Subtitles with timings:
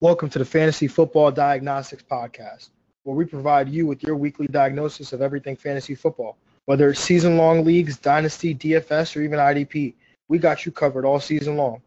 [0.00, 2.70] Welcome to the Fantasy Football Diagnostics Podcast,
[3.04, 6.36] where we provide you with your weekly diagnosis of everything fantasy football.
[6.64, 9.94] Whether it's season-long leagues, dynasty, DFS, or even IDP,
[10.28, 11.80] we got you covered all season long.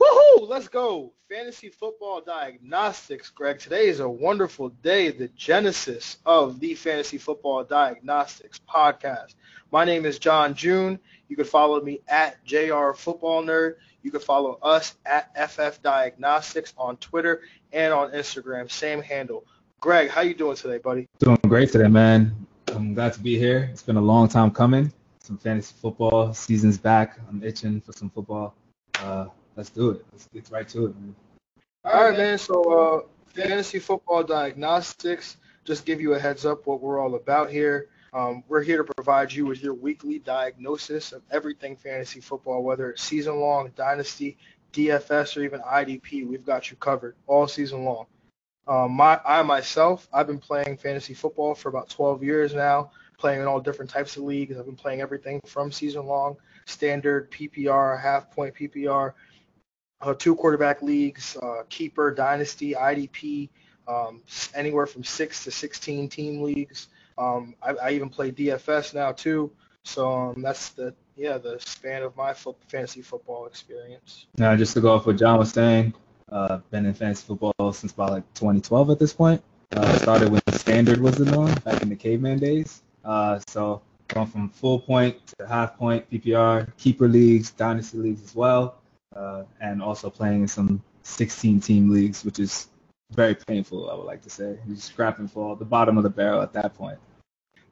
[0.00, 0.48] Woohoo!
[0.48, 1.12] Let's go.
[1.30, 3.60] Fantasy Football Diagnostics, Greg.
[3.60, 9.34] Today is a wonderful day, the genesis of the Fantasy Football Diagnostics podcast.
[9.70, 10.98] My name is John June.
[11.28, 13.74] You can follow me at JR Football Nerd.
[14.02, 18.70] You can follow us at FF Diagnostics on Twitter and on Instagram.
[18.70, 19.44] Same handle.
[19.80, 21.08] Greg, how you doing today, buddy?
[21.18, 22.46] Doing great today, man.
[22.68, 23.68] I'm glad to be here.
[23.72, 24.92] It's been a long time coming.
[25.20, 27.18] Some fantasy football season's back.
[27.28, 28.54] I'm itching for some football.
[29.00, 30.04] Uh, let's do it.
[30.12, 31.14] Let's get right to it, man.
[31.84, 32.38] All right, man.
[32.38, 35.36] So, uh, fantasy football diagnostics.
[35.64, 37.88] Just give you a heads up what we're all about here.
[38.12, 42.90] Um, we're here to provide you with your weekly diagnosis of everything fantasy football, whether
[42.90, 44.38] it's season long, dynasty,
[44.72, 46.26] DFS, or even IDP.
[46.26, 48.06] We've got you covered all season long.
[48.66, 53.40] Um, my, I myself, I've been playing fantasy football for about 12 years now, playing
[53.40, 54.58] in all different types of leagues.
[54.58, 56.36] I've been playing everything from season long,
[56.66, 59.12] standard, PPR, half point PPR,
[60.00, 63.48] uh, two quarterback leagues, uh, keeper, dynasty, IDP,
[63.86, 64.22] um,
[64.54, 66.88] anywhere from six to 16 team leagues.
[67.18, 69.50] Um, I, I, even play DFS now too.
[69.84, 74.26] So um, that's the yeah the span of my fo- fantasy football experience.
[74.36, 75.94] Now, just to go off what John was saying,
[76.30, 79.42] uh, been in fantasy football since about like 2012 at this point.
[79.72, 82.82] Uh, started when standard was the norm back in the caveman days.
[83.04, 88.34] Uh, so going from full point to half point PPR, keeper leagues, dynasty leagues as
[88.34, 88.76] well,
[89.14, 92.68] uh, and also playing in some 16 team leagues, which is
[93.12, 94.58] very painful, I would like to say.
[94.66, 96.98] You're scrapping for the bottom of the barrel at that point.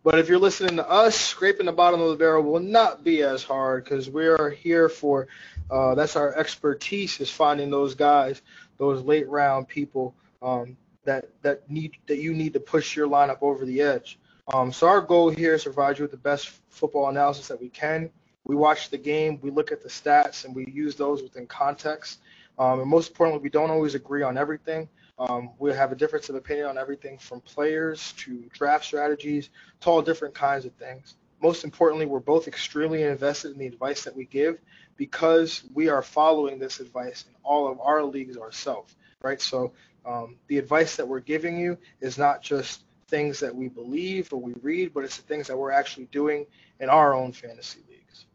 [0.06, 3.24] But if you're listening to us, scraping the bottom of the barrel will not be
[3.24, 5.26] as hard because we are here for
[5.68, 8.40] uh, that's our expertise is finding those guys,
[8.78, 13.38] those late round people um, that that need that you need to push your lineup
[13.40, 14.16] over the edge.
[14.46, 17.60] Um, so our goal here is to provide you with the best football analysis that
[17.60, 18.08] we can.
[18.44, 22.20] We watch the game, we look at the stats, and we use those within context.
[22.60, 24.88] Um, and most importantly, we don't always agree on everything.
[25.18, 29.50] Um, we have a difference of opinion on everything from players to draft strategies
[29.80, 31.16] to all different kinds of things.
[31.42, 34.58] Most importantly, we're both extremely invested in the advice that we give
[34.96, 39.40] because we are following this advice in all of our leagues ourselves, right?
[39.40, 39.72] So
[40.04, 44.40] um, the advice that we're giving you is not just things that we believe or
[44.40, 46.46] we read, but it's the things that we're actually doing
[46.80, 48.26] in our own fantasy leagues.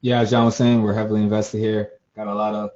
[0.00, 1.92] Yeah, as John was saying, we're heavily invested here.
[2.14, 2.70] Got a lot of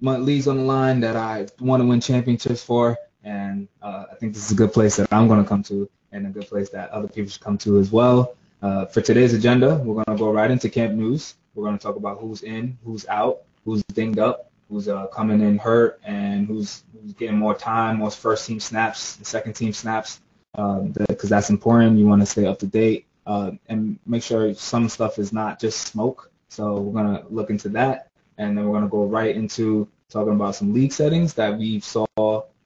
[0.00, 2.96] leagues on the line that I want to win championships for
[3.26, 5.90] and uh, I think this is a good place that I'm going to come to,
[6.12, 8.36] and a good place that other people should come to as well.
[8.62, 11.34] Uh, for today's agenda, we're going to go right into camp news.
[11.54, 15.40] We're going to talk about who's in, who's out, who's dinged up, who's uh, coming
[15.40, 20.20] in hurt, and who's, who's getting more time, more first team snaps, second team snaps,
[20.52, 21.98] because um, that's important.
[21.98, 25.58] You want to stay up to date uh, and make sure some stuff is not
[25.58, 26.30] just smoke.
[26.48, 28.08] So we're going to look into that,
[28.38, 31.80] and then we're going to go right into talking about some league settings that we
[31.80, 32.06] saw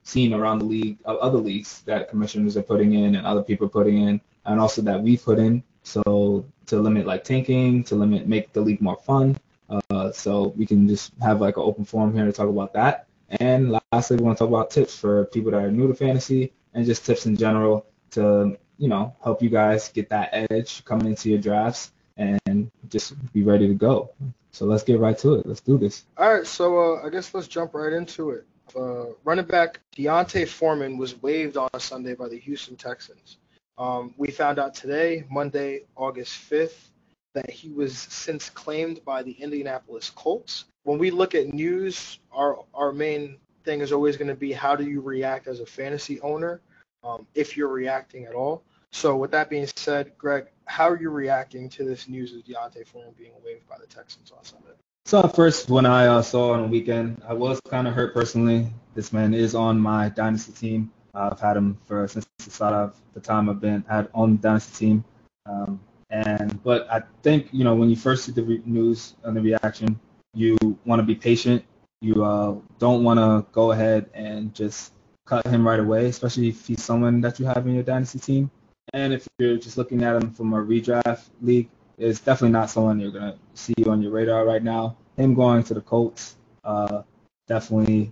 [0.03, 3.67] seen around the league, uh, other leagues that commissioners are putting in and other people
[3.67, 5.63] putting in, and also that we put in.
[5.83, 9.37] So to limit like tanking, to limit make the league more fun.
[9.69, 13.07] Uh, so we can just have like an open forum here to talk about that.
[13.39, 16.51] And lastly, we want to talk about tips for people that are new to fantasy
[16.73, 21.07] and just tips in general to you know help you guys get that edge coming
[21.07, 24.11] into your drafts and just be ready to go.
[24.51, 25.45] So let's get right to it.
[25.45, 26.03] Let's do this.
[26.17, 26.45] All right.
[26.45, 28.45] So uh, I guess let's jump right into it
[28.75, 33.37] uh, running back D'Onta Foreman was waived on Sunday by the Houston Texans.
[33.77, 36.89] Um, we found out today, Monday, August 5th,
[37.33, 40.65] that he was since claimed by the Indianapolis Colts.
[40.83, 44.75] When we look at news, our our main thing is always going to be how
[44.75, 46.61] do you react as a fantasy owner,
[47.03, 48.63] um, if you're reacting at all.
[48.91, 52.85] So with that being said, Greg, how are you reacting to this news of D'Onta
[52.85, 54.73] Foreman being waived by the Texans on Sunday?
[55.05, 58.13] So at first, when I uh, saw on the weekend, I was kind of hurt
[58.13, 58.67] personally.
[58.93, 60.91] This man is on my dynasty team.
[61.13, 64.41] I've had him for since the start of the time I've been had on the
[64.41, 65.03] dynasty team.
[65.45, 69.35] Um, and but I think you know when you first see the re- news and
[69.35, 69.99] the reaction,
[70.33, 71.65] you want to be patient
[72.01, 74.93] you uh, don't want to go ahead and just
[75.25, 78.49] cut him right away, especially if he's someone that you have in your dynasty team.
[78.93, 82.99] And if you're just looking at him from a redraft league, it's definitely not someone
[82.99, 84.97] you're gonna see on your radar right now.
[85.17, 87.03] Him going to the Colts uh,
[87.47, 88.11] definitely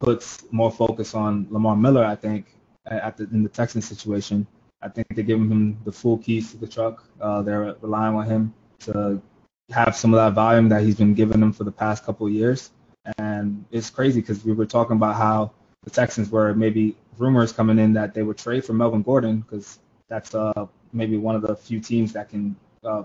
[0.00, 2.46] puts more focus on Lamar Miller, I think,
[2.86, 4.46] at the, in the Texans situation.
[4.82, 7.04] I think they're giving him the full keys to the truck.
[7.20, 9.22] Uh, they're relying on him to
[9.70, 12.32] have some of that volume that he's been giving them for the past couple of
[12.32, 12.70] years.
[13.18, 15.52] And it's crazy because we were talking about how
[15.84, 19.78] the Texans were maybe rumors coming in that they would trade for Melvin Gordon because
[20.08, 23.04] that's uh, maybe one of the few teams that can uh,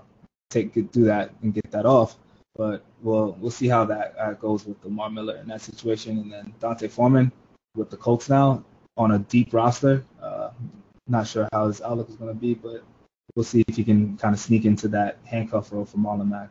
[0.50, 2.16] take do that and get that off.
[2.56, 6.18] But we'll we'll see how that uh, goes with the Lamar Miller in that situation,
[6.18, 7.30] and then D'Onta Foreman
[7.76, 8.64] with the Colts now
[8.96, 10.04] on a deep roster.
[10.20, 10.50] Uh,
[11.06, 12.82] not sure how his outlook is going to be, but
[13.34, 16.50] we'll see if he can kind of sneak into that handcuff role for Marlon Mack.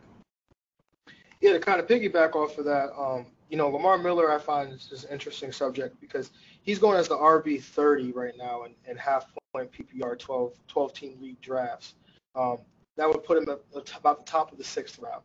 [1.40, 4.72] Yeah, to kind of piggyback off of that, um, you know, Lamar Miller I find
[4.72, 6.30] is, is an interesting subject because
[6.62, 10.92] he's going as the RB 30 right now in, in half point PPR 12 12
[10.92, 11.94] team league drafts.
[12.34, 12.58] Um,
[12.98, 13.60] that would put him at
[13.96, 15.22] about the top of the sixth round.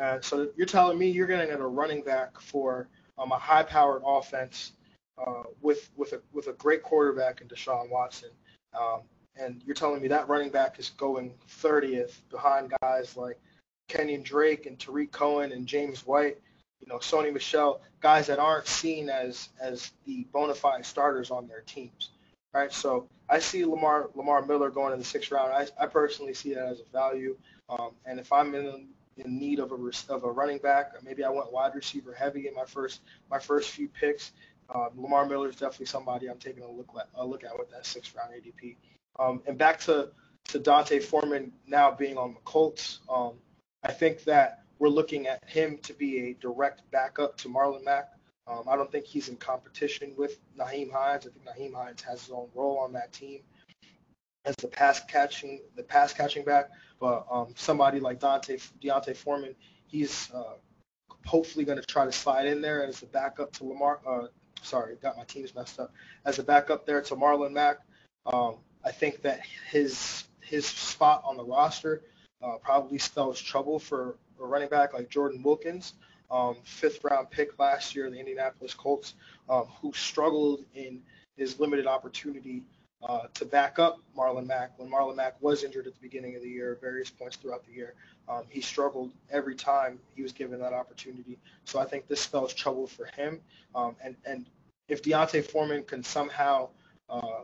[0.00, 2.88] Uh, so you're telling me you're going to get a running back for
[3.18, 4.72] um, a high-powered offense
[5.18, 8.28] uh, with with a with a great quarterback in Deshaun Watson,
[8.78, 9.00] um,
[9.36, 11.32] and you're telling me that running back is going
[11.62, 13.38] 30th behind guys like
[13.88, 16.38] Kenyan Drake and Tarik Cohen and James White,
[16.80, 21.48] you know, Sony Michel, guys that aren't seen as as the bona fide starters on
[21.48, 22.10] their teams.
[22.56, 22.72] Right.
[22.72, 25.52] So I see Lamar Lamar Miller going in the sixth round.
[25.52, 27.36] I, I personally see that as a value.
[27.68, 28.88] Um, and if I'm in
[29.18, 32.54] in need of a of a running back, maybe I went wide receiver heavy in
[32.54, 34.32] my first my first few picks.
[34.74, 37.70] Um, Lamar Miller is definitely somebody I'm taking a look at, a look at with
[37.72, 38.76] that sixth round ADP.
[39.18, 40.08] Um, and back to
[40.44, 43.00] to D'Onta Foreman now being on the Colts.
[43.10, 43.34] Um,
[43.82, 48.12] I think that we're looking at him to be a direct backup to Marlon Mack.
[48.48, 51.26] Um, I don't think he's in competition with Nyheim Hines.
[51.26, 53.40] I think Nyheim Hines has his own role on that team
[54.44, 56.70] as the pass catching the pass catching back.
[57.00, 59.54] But um, somebody like Dante D'Onta Foreman,
[59.86, 60.54] he's uh,
[61.26, 64.00] hopefully going to try to slide in there as the backup to Lamar.
[64.06, 64.28] Uh,
[64.62, 65.92] sorry, got my teams messed up.
[66.24, 67.78] As a backup there to Marlon Mack,
[68.26, 72.02] um, I think that his his spot on the roster
[72.42, 75.94] uh, probably spells trouble for a running back like Jordan Wilkins,
[76.30, 79.14] um, fifth round pick last year the Indianapolis Colts,
[79.48, 81.02] um, who struggled in
[81.36, 82.62] his limited opportunity
[83.02, 86.42] uh, to back up Marlon Mack when Marlon Mack was injured at the beginning of
[86.42, 87.94] the year, various points throughout the year.
[88.28, 91.38] Um, he struggled every time he was given that opportunity.
[91.64, 93.40] So I think this spells trouble for him.
[93.74, 94.46] Um, and, and
[94.88, 96.70] if D'Onta Foreman can somehow
[97.08, 97.42] uh,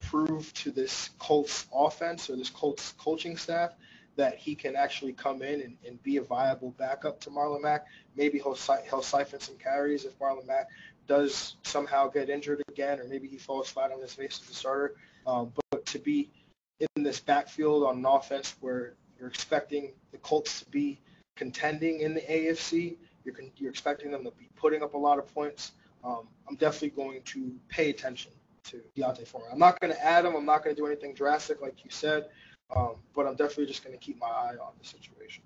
[0.00, 3.74] prove to this Colts offense or this Colts coaching staff
[4.16, 7.86] that he can actually come in and, and be a viable backup to Marlon Mack,
[8.16, 8.56] maybe he'll,
[8.88, 10.68] he'll siphon some carries if Marlon Mack
[11.06, 14.54] does somehow get injured again, or maybe he falls flat on his face as a
[14.54, 14.94] starter.
[15.26, 16.30] Um, but to be
[16.78, 21.00] in this backfield on an offense where you're expecting the Colts to be
[21.36, 25.32] contending in the AFC, you're, you're expecting them to be putting up a lot of
[25.34, 25.72] points.
[26.04, 28.32] Um, I'm definitely going to pay attention
[28.64, 29.50] to D'Onta Foreman.
[29.52, 30.34] I'm not going to add him.
[30.34, 32.28] I'm not going to do anything drastic, like you said,
[32.74, 35.42] um, but I'm definitely just going to keep my eye on the situation.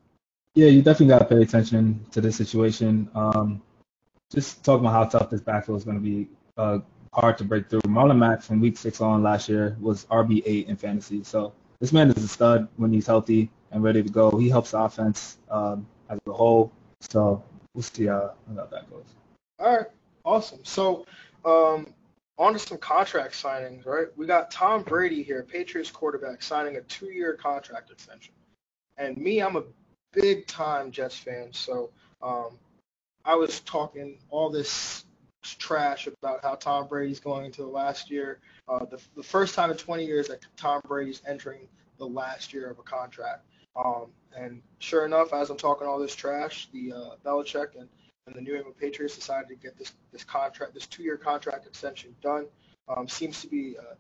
[0.55, 3.09] Yeah, you definitely got to pay attention to this situation.
[3.15, 3.61] Um,
[4.33, 6.29] just talking about how tough this backfield is going to be.
[6.57, 6.79] Uh,
[7.13, 7.81] hard to break through.
[7.83, 11.23] Marlon Mack from week six on last year was RB8 in fantasy.
[11.23, 14.37] So this man is a stud when he's healthy and ready to go.
[14.37, 16.73] He helps the offense um, as a whole.
[17.01, 17.43] So
[17.75, 19.05] we'll see how, how that goes.
[19.59, 19.87] All right,
[20.25, 20.61] awesome.
[20.65, 21.07] So
[21.45, 21.93] um,
[22.39, 24.07] on to some contract signings, right?
[24.17, 28.35] We got Tom Brady here, Patriots quarterback, signing a two-year contract extension.
[28.97, 29.63] And me, I'm a
[30.15, 31.91] big-time Jets fan, so
[32.23, 32.59] um,
[33.25, 35.05] I was talking all this
[35.43, 38.41] trash about how Tom Brady's going into the last year.
[38.69, 41.69] Uh, the, the first time in 20 years that Tom Brady's entering
[41.99, 43.45] the last year of a contract.
[43.77, 44.07] Um,
[44.37, 47.89] and sure enough, as I'm talking all this trash, the uh, Belichick and,
[48.27, 52.15] and the New England Patriots decided to get this this contract, this two-year contract extension
[52.23, 52.47] done.
[52.89, 53.95] Um, seems to be uh,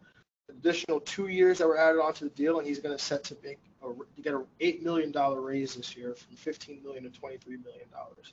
[0.48, 3.36] additional two years that were added onto the deal, and he's going to set to
[3.42, 7.10] make a, to get an eight million dollar raise this year from 15 million to
[7.10, 8.32] 23 million dollars.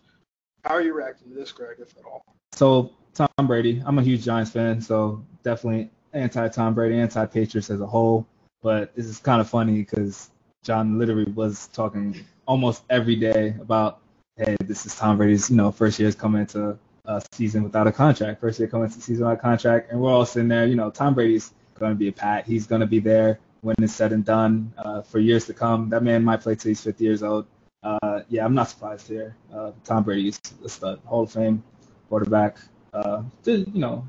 [0.63, 2.23] How are you reacting to this, Greg, if at all?
[2.53, 7.69] So Tom Brady, I'm a huge Giants fan, so definitely anti Tom Brady, anti Patriots
[7.69, 8.27] as a whole.
[8.61, 10.29] But this is kind of funny because
[10.63, 14.01] John literally was talking almost every day about,
[14.37, 17.91] hey, this is Tom Brady's, you know, first year coming into a season without a
[17.91, 20.75] contract, first year coming into season without a contract, and we're all sitting there, you
[20.75, 22.45] know, Tom Brady's going to be a pat.
[22.45, 25.89] He's going to be there when it's said and done uh, for years to come.
[25.89, 27.47] That man might play till he's 50 years old.
[27.83, 29.35] Uh, yeah, I'm not surprised here.
[29.53, 31.63] Uh, Tom Brady is a stud, Hall of Fame
[32.07, 32.59] quarterback.
[32.93, 34.07] Uh, you know,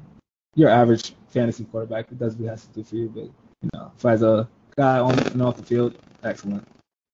[0.55, 2.13] your average fantasy quarterback.
[2.13, 3.25] It does what it has to do for you, but
[3.63, 6.67] you know, if a guy on and off the field, excellent.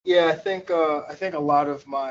[0.04, 2.10] Yeah, I think uh, I think a lot of my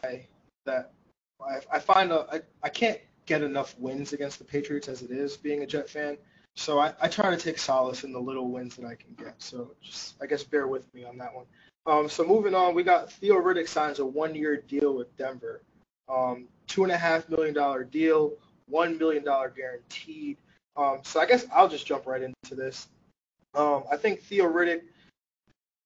[0.65, 0.93] that
[1.41, 5.11] I, I find a, I, I can't get enough wins against the Patriots as it
[5.11, 6.17] is being a Jet fan.
[6.57, 9.35] So I, I try to take solace in the little wins that I can get.
[9.37, 11.45] So just I guess bear with me on that one.
[11.85, 15.61] Um, so moving on, we got Theo Riddick signs a one-year deal with Denver,
[16.09, 18.33] um, two and a half million dollar deal,
[18.67, 20.37] one million dollar guaranteed.
[20.75, 22.87] Um, so I guess I'll just jump right into this.
[23.53, 24.81] Um, I think Theo Riddick,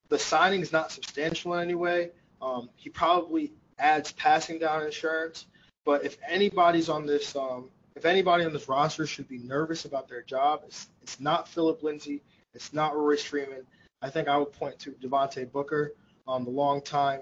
[0.07, 2.11] the signing is not substantial in any way.
[2.41, 5.47] Um, he probably adds passing down insurance,
[5.85, 10.07] but if anybody's on this, um, if anybody on this roster should be nervous about
[10.07, 12.21] their job, it's, it's not Phillip Lindsay,
[12.53, 13.65] it's not Royce Freeman.
[14.01, 15.93] I think I would point to Devontae Booker,
[16.27, 17.21] um, the long time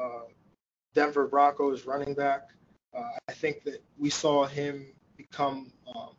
[0.00, 0.22] uh,
[0.94, 2.48] Denver Broncos running back.
[2.96, 6.10] Uh, I think that we saw him become um,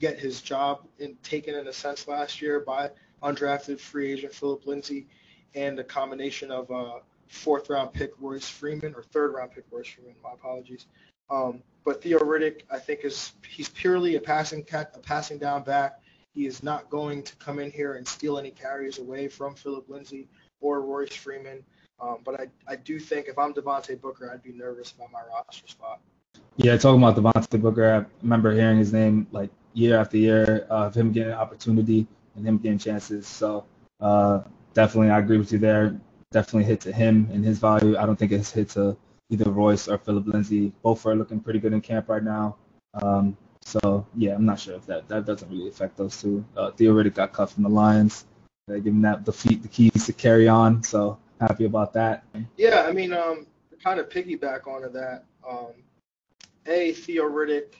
[0.00, 2.90] get his job in, taken in a sense last year by
[3.22, 5.06] undrafted free agent Phillip Lindsay
[5.54, 6.98] and a combination of uh,
[7.28, 10.14] fourth round pick Royce Freeman or third round pick Royce Freeman.
[10.22, 10.86] My apologies.
[11.30, 16.00] Um, but Theo Riddick, I think is he's purely a passing a passing down back.
[16.34, 19.88] He is not going to come in here and steal any carries away from Phillip
[19.88, 20.28] Lindsay
[20.60, 21.64] or Royce Freeman.
[21.98, 25.20] Um, but I, I do think if I'm Devontae Booker, I'd be nervous about my
[25.22, 26.00] roster spot.
[26.56, 30.94] Yeah, talking about Devontae Booker, I remember hearing his name like year after year of
[30.94, 33.26] him getting opportunity and him getting chances.
[33.26, 33.64] So
[34.00, 34.40] uh,
[34.74, 35.98] definitely, I agree with you there.
[36.32, 37.96] Definitely hit to him and his value.
[37.96, 38.96] I don't think it's hit to
[39.30, 40.72] either Royce or Phillip Lindsay.
[40.82, 42.56] Both are looking pretty good in camp right now.
[42.94, 46.44] Um, so yeah, I'm not sure if that that doesn't really affect those two.
[46.56, 48.26] Uh, Riddick got cut from the Lions.
[48.68, 50.84] They that the feet, the keys to Kerryon.
[50.84, 52.24] So happy about that.
[52.56, 53.46] Yeah, I mean, um,
[53.82, 55.72] kind of piggyback onto that, um,
[56.66, 57.74] a Theo Riddick,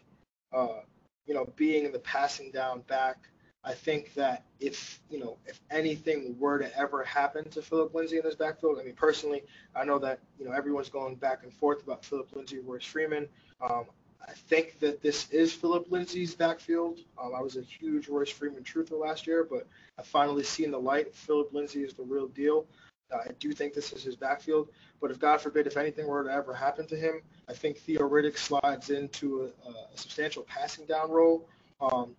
[0.52, 0.80] uh,
[1.26, 3.28] you know, being the passing down back.
[3.66, 8.16] I think that if you know if anything were to ever happen to Phillip Lindsay
[8.16, 9.42] in this backfield, I mean personally,
[9.74, 13.28] I know that you know everyone's going back and forth about Phillip Lindsay, Royce Freeman.
[13.60, 13.86] Um,
[14.26, 17.00] I think that this is Phillip Lindsay's backfield.
[17.20, 19.66] Um, I was a huge Royce Freeman truther last year, but
[19.98, 21.14] I've finally seen the light.
[21.14, 22.66] Phillip Lindsay is the real deal.
[23.12, 24.68] Uh, I do think this is his backfield,
[25.00, 28.08] but if God forbid, if anything were to ever happen to him, I think Theo
[28.08, 31.48] Riddick slides into a, a substantial passing down role.
[31.80, 32.16] Um,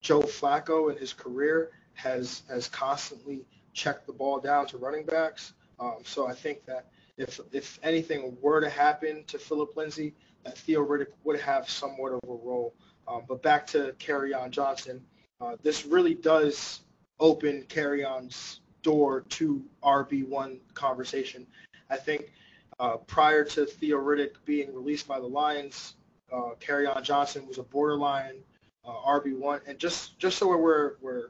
[0.00, 5.54] Joe Flacco in his career has has constantly checked the ball down to running backs.
[5.80, 6.86] Um, so I think that
[7.16, 10.14] if if anything were to happen to Phillip Lindsay,
[10.44, 12.74] that Theo Riddick would have somewhat of a role.
[13.06, 15.04] Um, but back to Kerryon Johnson,
[15.40, 16.80] uh, this really does
[17.20, 21.46] open Kerryon's door to RB1 conversation.
[21.90, 22.32] I think
[22.78, 25.94] uh, prior to Theo Riddick being released by the Lions,
[26.32, 28.42] uh, Kerryon Johnson was a borderline
[28.88, 29.60] uh, RB1.
[29.66, 31.28] And just just so we're we're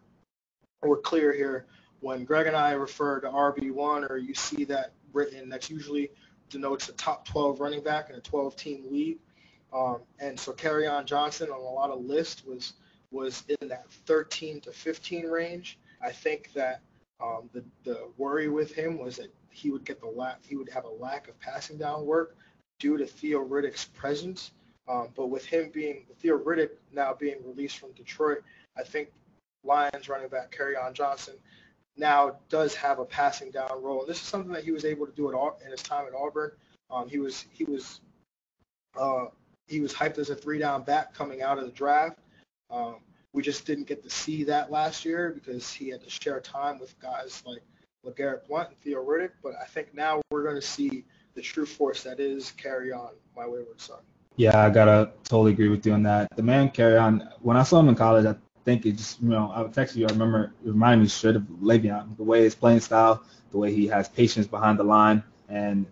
[0.82, 1.66] we're clear here,
[2.00, 6.10] when Greg and I refer to RB1 or you see that written, that's usually
[6.48, 9.18] denotes a top 12 running back in a 12 team league.
[9.72, 12.74] Um, and so Kerryon Johnson on a lot of lists was
[13.10, 15.78] was in that 13 to 15 range.
[16.00, 16.80] I think that
[17.22, 20.68] um, the the worry with him was that he would get the lack he would
[20.70, 22.36] have a lack of passing down work
[22.78, 24.52] due to Theo Riddick's presence.
[24.88, 28.38] Um, but with him being Theo Riddick now being released from Detroit,
[28.76, 29.10] I think
[29.64, 31.34] Lions running back Kerryon Johnson
[31.96, 34.00] now does have a passing down role.
[34.00, 36.14] And this is something that he was able to do at in his time at
[36.14, 36.52] Auburn.
[36.90, 38.00] Um, he was he was
[38.98, 39.26] uh,
[39.66, 42.18] he was hyped as a three down back coming out of the draft.
[42.70, 42.96] Um,
[43.34, 46.78] we just didn't get to see that last year because he had to share time
[46.78, 47.62] with guys like
[48.06, 49.32] LeGarrette Blunt and Theo Riddick.
[49.42, 51.04] But I think now we're going to see
[51.34, 53.98] the true force that is Kerryon, my wayward son.
[54.38, 56.28] Yeah, I gotta totally agree with you on that.
[56.36, 57.28] The man Kerryon.
[57.42, 60.06] When I saw him in college, I think it just you know I texted you.
[60.06, 63.74] I remember it reminded me straight of Le'Veon, the way his playing style, the way
[63.74, 65.86] he has patience behind the line, and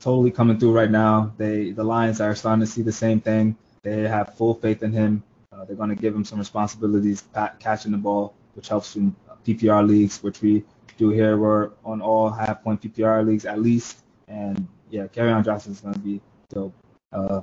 [0.00, 1.32] totally coming through right now.
[1.36, 3.56] They the Lions are starting to see the same thing.
[3.82, 5.22] They have full faith in him.
[5.52, 7.24] Uh, they're going to give him some responsibilities
[7.58, 10.64] catching the ball, which helps in PPR leagues, which we
[10.96, 11.36] do here.
[11.38, 13.98] We're on all half point PPR leagues at least,
[14.28, 16.20] and yeah, Kerryon Johnson is going to be
[16.52, 16.74] dope.
[17.12, 17.40] Uh,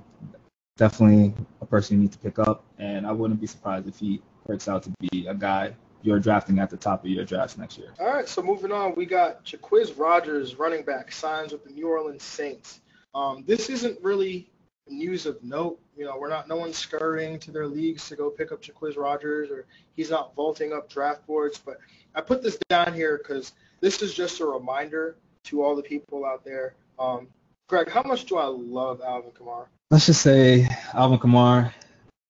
[0.78, 4.22] definitely a person you need to pick up, and I wouldn't be surprised if he
[4.46, 7.78] works out to be a guy you're drafting at the top of your draft next
[7.78, 7.94] year.
[8.00, 11.88] All right, so moving on, we got Jacquizz Rogers, running back, signs with the New
[11.88, 12.82] Orleans Saints.
[13.14, 14.50] Um, this isn't really
[14.88, 15.80] news of note.
[15.98, 18.98] You know, we're not no one's scurrying to their leagues to go pick up Jacquizz
[18.98, 21.58] Rogers, or he's not vaulting up draft boards.
[21.58, 21.78] But
[22.16, 26.26] I put this down here because this is just a reminder to all the people
[26.26, 26.76] out there.
[27.00, 27.28] Um,
[27.68, 29.68] Greg, how much do I love Alvin Kamara?
[29.90, 31.72] let's just say Alvin Kamara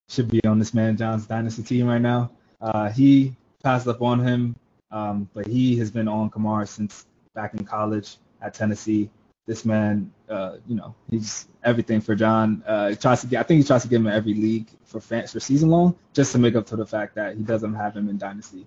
[0.09, 2.31] should be on this man John's dynasty team right now.
[2.61, 4.55] Uh, he passed up on him,
[4.91, 9.09] um, but he has been on Kamara since back in college at Tennessee.
[9.45, 12.63] This man, uh, you know, he's everything for John.
[12.67, 14.99] Uh, tries to get, I think he tries to get him in every league for
[14.99, 17.95] fans for season long, just to make up for the fact that he doesn't have
[17.95, 18.65] him in dynasty.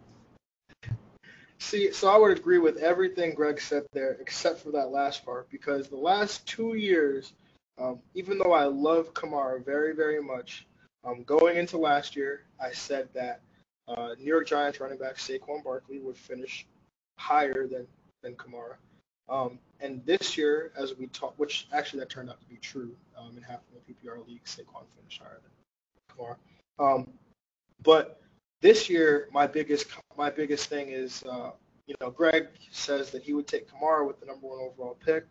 [1.61, 5.49] See, so I would agree with everything Greg said there, except for that last part,
[5.51, 7.35] because the last two years,
[7.79, 10.67] um, even though I love Kamara very, very much,
[11.05, 13.43] um, going into last year, I said that
[13.89, 16.67] uh, New York Giants running back Saquon Barkley would finish
[17.19, 17.87] higher than
[18.23, 18.77] than Kamara.
[19.29, 22.97] Um, and this year, as we talked, which actually that turned out to be true
[23.17, 26.37] um, in half of the PPR league, Saquon finished higher than Kamara.
[26.79, 27.13] Um,
[27.83, 28.21] but
[28.61, 29.87] this year, my biggest
[30.17, 31.53] my biggest thing is, uh,
[31.87, 35.25] you know, Greg says that he would take Kamara with the number one overall pick.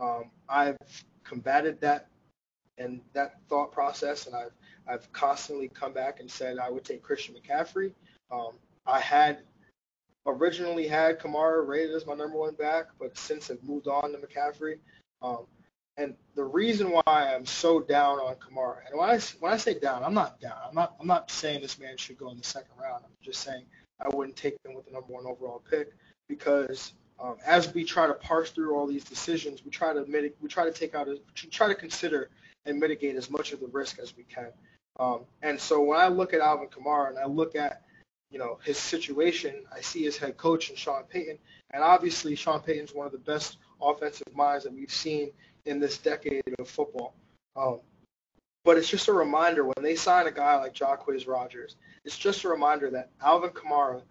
[0.00, 0.76] Um, I've
[1.24, 2.08] combated that
[2.78, 4.52] and that thought process, and I've
[4.86, 7.92] I've constantly come back and said I would take Christian McCaffrey.
[8.30, 9.40] Um, I had
[10.26, 14.18] originally had Kamara rated as my number one back, but since I've moved on to
[14.18, 14.78] McCaffrey,
[15.20, 15.46] um,
[15.96, 19.78] and the reason why I'm so down on Kamara, and when I when I say
[19.78, 20.56] down, I'm not down.
[20.68, 23.04] I'm not I'm not saying this man should go in the second round.
[23.04, 23.64] I'm just saying
[24.00, 25.92] I wouldn't take him with the number one overall pick
[26.28, 30.36] because um, as we try to parse through all these decisions, we try to mitigate,
[30.40, 32.30] we try to take out, a, try to consider
[32.64, 34.48] and mitigate as much of the risk as we can.
[34.98, 37.82] Um, and so when I look at Alvin Kamara and I look at
[38.30, 41.38] you know his situation, I see his head coach and Sean Payton,
[41.72, 45.30] and obviously Sean Payton's one of the best offensive minds that we've seen
[45.66, 47.14] in this decade of football.
[47.56, 47.80] Um,
[48.64, 52.44] but it's just a reminder when they sign a guy like Jacquizz Rogers, it's just
[52.44, 54.02] a reminder that Alvin Kamara,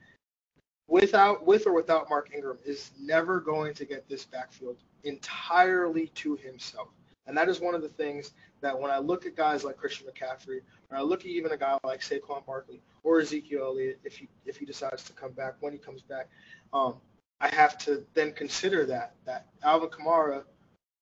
[0.87, 6.35] without with or without Mark Ingram, is never going to get this backfield entirely to
[6.35, 6.89] himself.
[7.27, 8.31] And that is one of the things
[8.61, 11.57] that when I look at guys like Christian McCaffrey, or I look at even a
[11.57, 15.55] guy like Saquon Barkley or Ezekiel Elliott, if he if he decides to come back
[15.61, 16.29] when he comes back,
[16.73, 16.95] um,
[17.39, 20.43] I have to then consider that that Alvin Kamara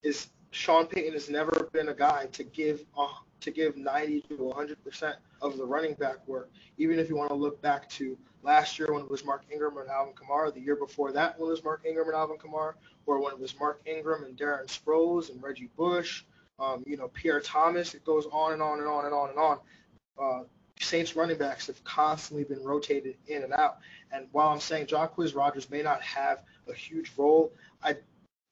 [0.03, 3.07] is Sean Payton has never been a guy to give uh,
[3.41, 6.49] to give 90 to 100 percent of the running back work.
[6.77, 9.77] Even if you want to look back to last year when it was Mark Ingram
[9.77, 12.73] and Alvin Kamara, the year before that when it was Mark Ingram and Alvin Kamara,
[13.05, 16.23] or when it was Mark Ingram and Darren Sproles and Reggie Bush,
[16.59, 17.93] um, you know, Pierre Thomas.
[17.93, 19.59] It goes on and on and on and on and on.
[20.21, 20.43] Uh,
[20.81, 23.79] Saints running backs have constantly been rotated in and out.
[24.11, 27.51] And while I'm saying Jacquizz Rogers may not have a huge role,
[27.83, 27.97] I,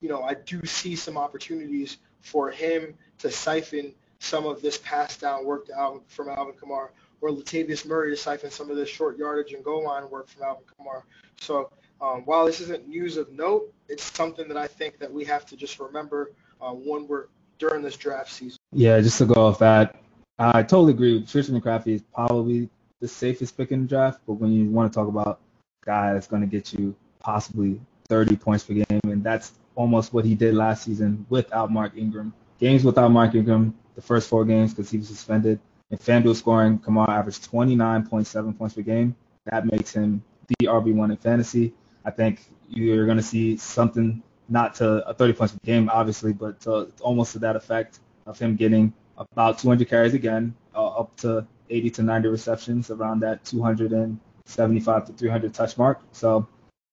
[0.00, 5.16] you know, I do see some opportunities for him to siphon some of this pass
[5.16, 6.88] down work Alvin, from Alvin Kamara,
[7.20, 10.42] or Latavius Murray to siphon some of this short yardage and goal line work from
[10.42, 11.02] Alvin Kamara.
[11.40, 15.24] So um, while this isn't news of note, it's something that I think that we
[15.24, 17.26] have to just remember uh, when we're
[17.58, 18.58] during this draft season.
[18.72, 19.96] Yeah, just to go off that,
[20.38, 21.24] I totally agree.
[21.28, 22.68] Christian McCaffrey is probably
[23.00, 25.40] the safest pick in the draft, but when you want to talk about
[25.84, 30.24] guy that's going to get you possibly 30 points per game, and that's almost what
[30.24, 32.34] he did last season without Mark Ingram.
[32.58, 35.60] Games without Mark Ingram, the first four games because he was suspended.
[35.90, 39.14] And FanDuel scoring, Kamara averaged 29.7 points per game.
[39.44, 41.72] That makes him the RB1 in fantasy.
[42.04, 46.32] I think you're going to see something, not to a 30 points per game, obviously,
[46.32, 51.16] but to, almost to that effect of him getting about 200 carries again, uh, up
[51.18, 56.00] to 80 to 90 receptions, around that 275 to 300 touch mark.
[56.10, 56.48] So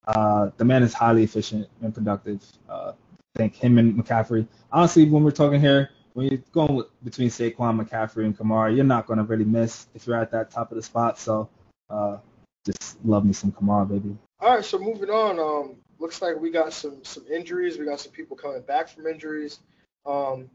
[0.08, 2.42] uh, the man is highly efficient and productive.
[2.70, 2.94] Uh,
[3.36, 4.48] I think him and McCaffrey.
[4.72, 8.86] Honestly, when we're talking here, when you're going with, between Saquon, McCaffrey, and Kamara, you're
[8.86, 11.20] not going to really miss if you're at that top of the spot.
[11.20, 11.50] So
[11.90, 12.18] uh,
[12.66, 14.18] just love me some Kamara, baby.
[14.40, 15.40] All right, so moving on.
[15.40, 17.78] Um, looks like we got some some injuries.
[17.78, 19.60] We got some people coming back from injuries.
[20.06, 20.50] Um,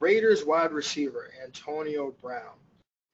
[0.00, 2.54] Raiders wide receiver Antonio Brown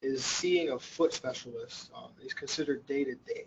[0.03, 1.91] is seeing a foot specialist.
[1.97, 3.47] Um, he's considered day to day.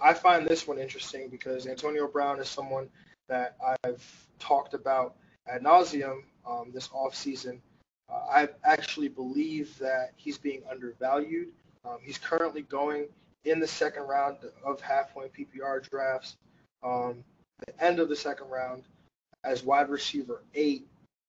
[0.00, 2.88] I find this one interesting because Antonio Brown is someone
[3.28, 7.60] that I've talked about ad nauseum um, this offseason.
[8.10, 11.48] Uh, I actually believe that he's being undervalued.
[11.84, 13.06] Um, he's currently going
[13.44, 16.36] in the second round of half point PPR drafts,
[16.82, 17.24] um,
[17.66, 18.84] the end of the second round
[19.44, 20.86] as wide receiver eight.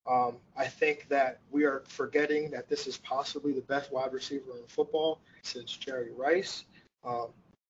[0.07, 4.51] Um, I think that we are forgetting that this is possibly the best wide receiver
[4.59, 6.65] in football since Jerry Rice.
[7.03, 7.29] Um,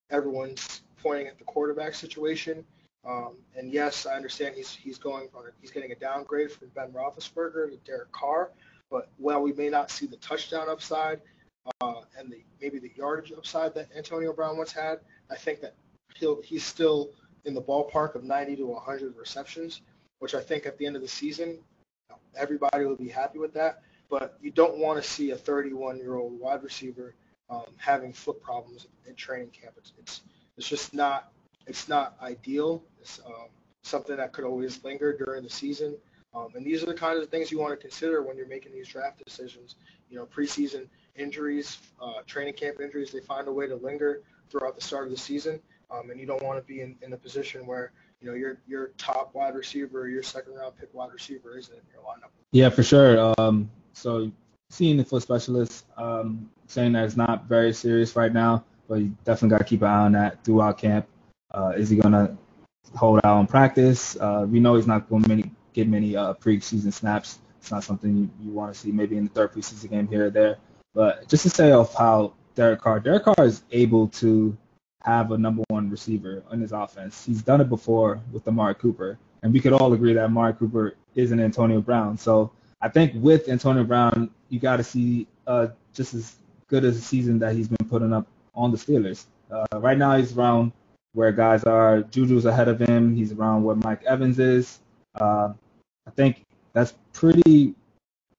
[0.09, 2.65] everyone's pointing at the quarterback situation.
[3.07, 5.29] Um, and yes, I understand he's he's going
[5.61, 8.51] he's getting a downgrade from Ben Roethlisberger to Derek Carr.
[8.89, 11.21] But while we may not see the touchdown upside
[11.81, 15.75] uh, and the maybe the yardage upside that Antonio Brown once had, I think that
[16.15, 17.11] he'll he's still
[17.45, 19.81] in the ballpark of 90 to 100 receptions,
[20.17, 21.59] which I think at the end of the season
[22.37, 26.63] Everybody will be happy with that, but you don't want to see a 31-year-old wide
[26.63, 27.15] receiver
[27.49, 29.75] um, having foot problems in training camp.
[29.77, 30.21] It's, it's,
[30.57, 31.31] it's just not
[31.67, 32.83] it's not ideal.
[33.01, 33.47] It's um,
[33.83, 35.95] something that could always linger during the season.
[36.33, 38.73] Um, and these are the kinds of things you want to consider when you're making
[38.73, 39.75] these draft decisions.
[40.09, 44.75] You know, preseason injuries, uh, training camp injuries, they find a way to linger throughout
[44.75, 45.59] the start of the season.
[45.89, 47.91] Um, and you don't want to be in, in a position where
[48.21, 51.81] you know your your top wide receiver, your second round pick wide receiver isn't in
[51.93, 52.31] your lineup.
[52.51, 53.33] Yeah, for sure.
[53.37, 54.31] Um, so
[54.69, 59.15] seeing the foot specialist um, saying that it's not very serious right now, but you
[59.23, 61.07] definitely got to keep an eye on that throughout camp.
[61.51, 62.37] Uh, is he gonna
[62.95, 64.15] hold out in practice?
[64.17, 67.39] Uh, we know he's not going to get many uh, preseason snaps.
[67.59, 70.27] It's not something you, you want to see maybe in the third preseason game here
[70.27, 70.57] or there.
[70.93, 74.55] But just to say off how Derek Carr, Derek Carr is able to
[75.03, 77.25] have a number one receiver in his offense.
[77.25, 80.95] He's done it before with Amari Cooper, and we could all agree that Amari Cooper
[81.15, 82.17] isn't Antonio Brown.
[82.17, 86.97] So I think with Antonio Brown, you got to see uh, just as good as
[86.97, 89.25] a season that he's been putting up on the Steelers.
[89.51, 90.71] Uh, right now, he's around
[91.13, 92.01] where guys are.
[92.01, 93.15] Juju's ahead of him.
[93.15, 94.79] He's around where Mike Evans is.
[95.19, 95.53] Uh,
[96.07, 97.73] I think that's pretty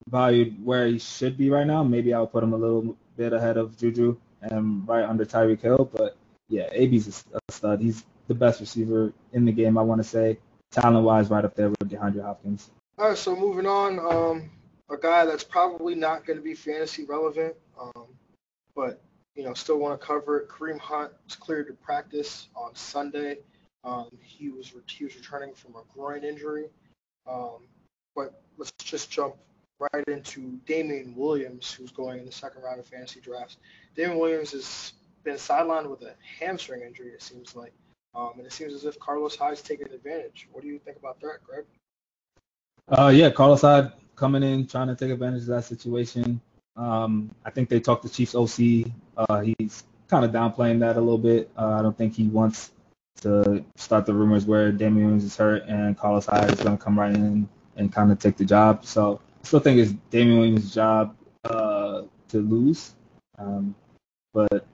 [0.09, 1.83] valued where he should be right now.
[1.83, 5.91] Maybe I'll put him a little bit ahead of Juju and right under Tyreek Hill.
[5.93, 6.17] But
[6.49, 7.81] yeah, AB's a stud.
[7.81, 10.39] He's the best receiver in the game, I want to say.
[10.71, 12.71] Talent wise, right up there with DeAndre Hopkins.
[12.99, 13.99] All right, so moving on.
[13.99, 14.51] Um,
[14.91, 18.07] a guy that's probably not going to be fantasy relevant, um,
[18.75, 19.01] but
[19.37, 20.49] you know, still want to cover it.
[20.49, 23.39] Kareem Hunt was cleared to practice on Sunday.
[23.85, 26.67] Um, he was he was returning from a groin injury.
[27.27, 27.69] Um,
[28.15, 29.37] but let's just jump
[29.79, 33.59] right into Damien Williams, who's going in the second round of fantasy drafts.
[33.95, 37.73] Damien Williams has been sidelined with a hamstring injury, it seems like.
[38.15, 40.49] Um, and it seems as if Carlos Hyde's taking advantage.
[40.51, 41.65] What do you think about that, Greg?
[42.89, 46.41] Uh, yeah, Carlos Hyde coming in, trying to take advantage of that situation.
[46.77, 48.91] Um, I think they talked to Chiefs OC.
[49.17, 51.51] Uh, he's kind of downplaying that a little bit.
[51.57, 52.73] Uh, I don't think he wants
[53.23, 56.83] to start the rumors where Damien Williams is hurt and Carlos Hyde is going to
[56.83, 58.85] come right in and kind of take the job.
[58.85, 62.95] So I still think it's Damien Williams' job uh, to lose.
[63.39, 63.75] Um,
[64.35, 64.67] but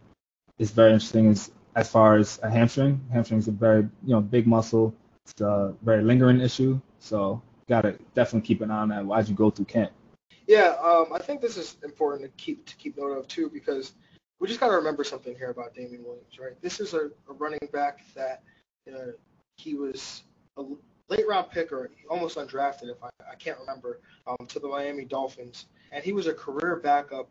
[0.58, 3.00] it's very interesting as, as far as a hamstring.
[3.12, 4.94] Hamstring is a very you know big muscle.
[5.24, 6.80] It's a very lingering issue.
[6.98, 9.92] So got to definitely keep an eye on that as you go through camp.
[10.46, 13.92] Yeah, um, I think this is important to keep to keep note of too because
[14.40, 16.60] we just got to remember something here about Damien Williams, right?
[16.60, 18.42] This is a, a running back that
[18.92, 19.12] uh,
[19.56, 20.24] he was
[20.56, 20.64] a
[21.08, 25.04] late round pick or almost undrafted, if I, I can't remember, um, to the Miami
[25.04, 27.28] Dolphins, and he was a career backup,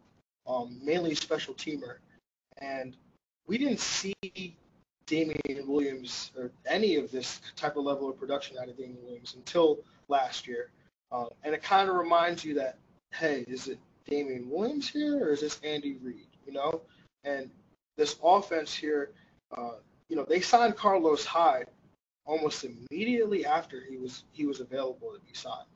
[0.48, 1.98] um, mainly special teamer,
[2.60, 2.96] and
[3.48, 4.14] we didn't see
[5.06, 9.36] Damien Williams or any of this type of level of production out of Damien Williams
[9.36, 10.70] until last year.
[11.12, 12.78] Um, and it kind of reminds you that
[13.14, 16.28] hey, is it Damien Williams here or is this Andy Reid?
[16.46, 16.82] You know,
[17.24, 17.50] and
[17.98, 19.12] this offense here,
[19.56, 19.76] uh,
[20.10, 21.68] you know, they signed Carlos Hyde
[22.26, 25.68] almost immediately after he was he was available to be signed.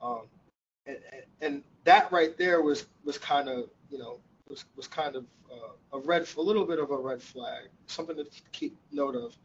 [0.00, 0.22] Um,
[0.86, 4.18] and, and, and that right there was was kind of you know
[4.48, 8.16] was was kind of uh, a red a little bit of a red flag, something
[8.16, 9.36] to keep note of.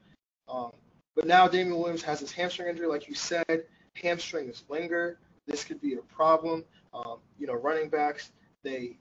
[0.48, 0.72] Um,
[1.16, 3.66] but now Damien Williams has his hamstring injury, like you said.
[4.02, 5.20] Hamstrings linger.
[5.48, 6.64] This could be a problem.
[6.94, 8.32] Um, you know, running backs
[8.64, 8.98] they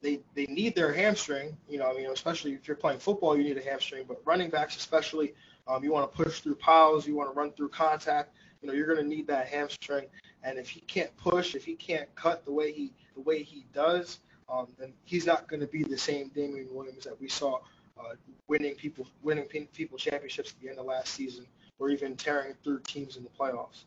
[0.00, 1.56] they they need their hamstring.
[1.68, 4.04] You know, I mean, especially if you're playing football, you need a hamstring.
[4.06, 5.34] But running backs, especially,
[5.66, 8.34] um, you want to push through piles, you want to run through contact.
[8.62, 10.06] You know, you're going to need that hamstring.
[10.42, 13.66] And if he can't push, if he can't cut the way he the way he
[13.72, 17.58] does, um, then he's not going to be the same Damien Williams that we saw
[17.98, 18.14] uh,
[18.46, 21.46] winning people winning people championships at the end of last season,
[21.78, 23.84] or even tearing through teams in the playoffs.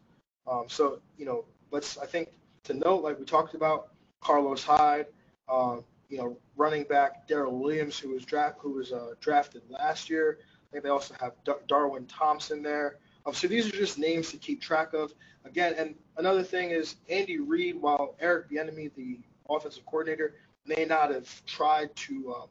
[0.48, 2.30] Um, so you know, let's I think
[2.66, 3.90] to note, like we talked about,
[4.22, 5.08] Carlos Hyde,
[5.50, 5.78] uh,
[6.10, 10.40] you know, running back Darrel Williams, who was draft who was uh, drafted last year.
[10.42, 11.34] I think they also have
[11.68, 12.98] Darwin Thompson there.
[13.26, 15.14] Um, so these are just names to keep track of.
[15.44, 19.20] Again, and another thing is Andy Reid, while Eric Bieniemy, the
[19.50, 22.46] offensive coordinator, may not have tried to uh,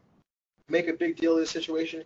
[0.69, 2.03] make a big deal of this situation.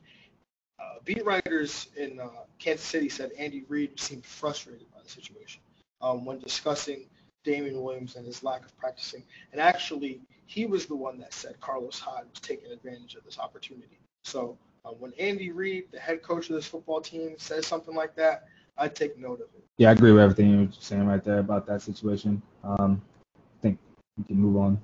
[0.79, 5.61] Uh, beat writers in uh, Kansas City said Andy Reid seemed frustrated by the situation
[6.01, 7.07] um, when discussing
[7.45, 9.23] Damien Williams and his lack of practicing.
[9.53, 13.39] And actually, he was the one that said Carlos Hyde was taking advantage of this
[13.39, 13.99] opportunity.
[14.25, 18.15] So uh, when Andy Reid, the head coach of this football team, says something like
[18.17, 18.45] that,
[18.77, 19.65] I take note of it.
[19.79, 22.43] Yeah, I agree with everything you're saying right there about that situation.
[22.65, 23.01] Um,
[23.37, 23.79] I think
[24.19, 24.81] we can move on.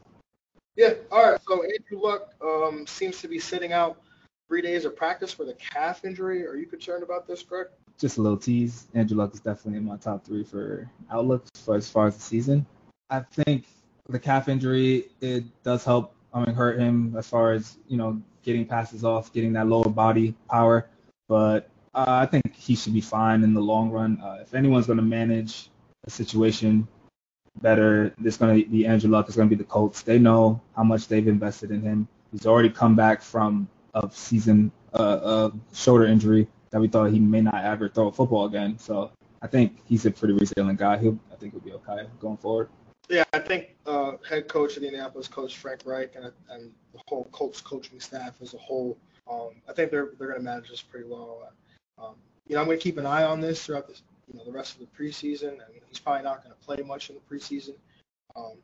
[0.76, 0.94] Yeah.
[1.10, 1.40] All right.
[1.46, 4.00] So Andrew Luck um, seems to be sitting out
[4.48, 6.46] three days of practice with a calf injury.
[6.46, 7.66] Are you concerned about this, Greg?
[8.00, 8.86] Just a little tease.
[8.94, 12.22] Andrew Luck is definitely in my top three for outlooks for as far as the
[12.22, 12.66] season.
[13.10, 13.66] I think
[14.08, 16.14] the calf injury it does help.
[16.32, 19.88] I mean, hurt him as far as you know getting passes off, getting that lower
[19.88, 20.88] body power.
[21.28, 24.20] But uh, I think he should be fine in the long run.
[24.20, 25.70] Uh, if anyone's going to manage
[26.06, 26.88] a situation
[27.60, 29.26] better, it's going to be Andrew Luck.
[29.26, 30.02] It's going to be the Colts.
[30.02, 32.08] They know how much they've invested in him.
[32.32, 37.18] He's already come back from a season uh, a shoulder injury that we thought he
[37.18, 38.78] may not ever throw a football again.
[38.78, 39.10] So
[39.42, 40.98] I think he's a pretty resilient guy.
[40.98, 42.68] He'll, I think he'll be okay going forward.
[43.08, 47.00] Yeah, I think uh, head coach of the Indianapolis coach Frank Reich and, and the
[47.08, 48.96] whole Colts coaching staff as a whole,
[49.28, 51.52] um, I think they're they're going to manage this pretty well.
[51.98, 52.14] Um,
[52.46, 54.02] you know, I'm going to keep an eye on this throughout this,
[54.32, 55.54] you know, the rest of the preseason.
[55.54, 57.74] I mean, he's probably not going to play much in the preseason,
[58.36, 58.58] um,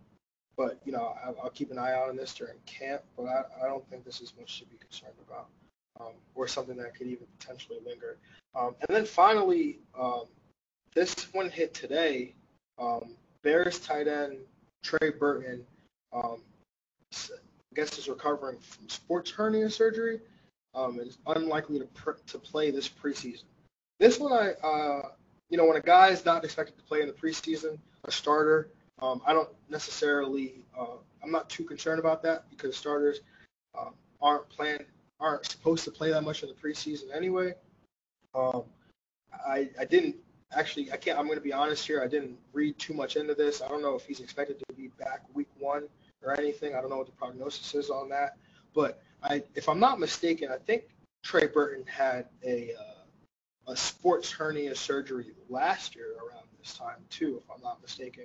[0.56, 3.02] but you know, I, will keep an eye out on this during camp.
[3.16, 5.48] But I, I don't think this is much to be concerned about,
[6.00, 8.18] um, or something that could even potentially linger.
[8.54, 10.24] Um, and then finally, um,
[10.94, 12.34] this one hit today.
[12.78, 14.38] Um, Bears tight end
[14.82, 15.64] Trey Burton,
[16.12, 16.42] um,
[17.12, 20.20] I guess is recovering from sports hernia surgery
[20.74, 23.44] and is unlikely to pr- to play this preseason.
[23.98, 25.08] This one, I uh,
[25.48, 28.70] you know, when a guy is not expected to play in the preseason, a starter,
[29.00, 33.20] um, I don't necessarily, uh, I'm not too concerned about that because starters
[33.78, 34.84] um, aren't planned,
[35.20, 37.54] aren't supposed to play that much in the preseason anyway.
[38.34, 38.64] Um,
[39.32, 40.16] I, I didn't
[40.52, 41.18] actually, I can't.
[41.18, 42.02] I'm going to be honest here.
[42.02, 43.62] I didn't read too much into this.
[43.62, 45.88] I don't know if he's expected to be back week one
[46.22, 46.74] or anything.
[46.74, 48.36] I don't know what the prognosis is on that.
[48.74, 50.84] But I, if I'm not mistaken, I think
[51.24, 57.42] Trey Burton had a uh, a sports hernia surgery last year around this time too,
[57.42, 58.24] if I'm not mistaken.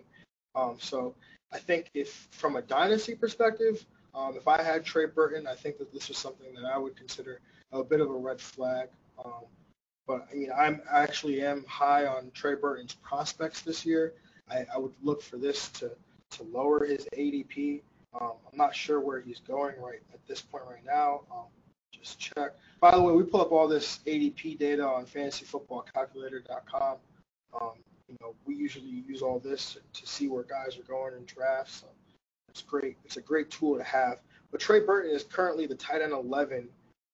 [0.54, 1.16] Um, so
[1.52, 5.78] I think if from a dynasty perspective, um, if I had Trey Burton, I think
[5.78, 7.40] that this is something that I would consider
[7.72, 8.90] a bit of a red flag.
[9.24, 9.46] Um,
[10.08, 14.14] but I mean, I'm actually am high on Trey Burton's prospects this year.
[14.50, 15.92] I, I would look for this to
[16.32, 17.82] to lower his ADP.
[18.20, 21.22] Um, I'm not sure where he's going right at this point right now.
[21.32, 21.46] Um,
[21.92, 22.54] just check.
[22.80, 26.98] By the way, we pull up all this ADP data on FantasyFootballCalculator.com.
[27.60, 27.72] Um,
[28.08, 31.82] you know, we usually use all this to see where guys are going in drafts.
[31.82, 31.88] So
[32.52, 32.98] it's great.
[33.06, 34.20] It's a great tool to have.
[34.52, 36.68] But Trey Burton is currently the tight end 11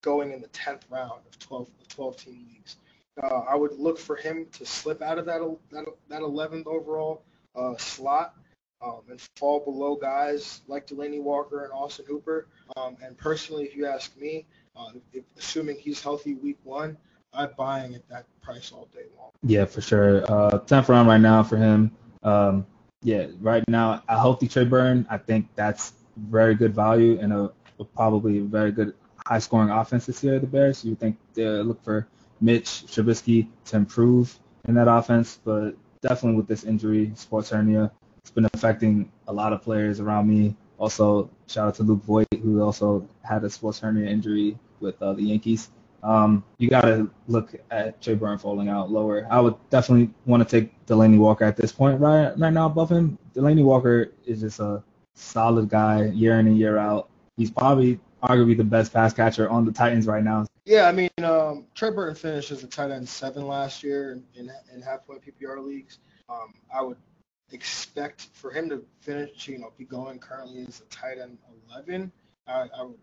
[0.04, 2.78] going in the 10th round of 12 12 team leagues.
[3.22, 7.24] Uh, I would look for him to slip out of that that, that 11th overall
[7.56, 8.34] uh, slot
[8.82, 12.48] um, and fall below guys like Delanie Walker and Austin Hooper.
[12.76, 14.46] Um, and personally, if you ask me,
[14.76, 16.98] uh, if, assuming he's healthy week one,
[17.34, 19.30] I'm buying at that price all day long.
[19.44, 20.24] Yeah, for sure.
[20.32, 21.92] Uh, 10th round right now for him.
[22.24, 22.66] Um,
[23.02, 27.52] yeah, right now, a healthy Trey Burn, I think that's very good value and a,
[27.80, 28.94] a probably very good
[29.26, 30.84] high scoring offense this year, the Bears.
[30.84, 32.08] You think they look for
[32.42, 38.32] Mitch Trubisky to improve in that offense, but definitely with this injury, sports hernia, it's
[38.32, 40.56] been affecting a lot of players around me.
[40.78, 45.14] Also, shout out to Luke Voit, who also had a sports hernia injury with uh,
[45.14, 45.70] the Yankees.
[46.04, 49.28] Um, you got to look at Trey Burton falling out lower.
[49.30, 52.92] I would definitely want to take Delanie Walker at this point right right now above
[52.92, 53.18] him.
[53.36, 54.84] Delanie Walker is just a
[55.16, 57.10] solid guy year in and year out.
[57.36, 60.46] He's probably arguably the best pass catcher on the Titans right now.
[60.66, 64.24] Yeah, I mean, um, Trey Burton finished as a tight end seven last year in,
[64.36, 66.00] in, in half point PPR leagues.
[66.30, 66.98] Um, I would
[67.52, 71.38] expect for him to finish, you know, be going currently as a tight end
[71.70, 72.12] 11.
[72.48, 72.98] I, I would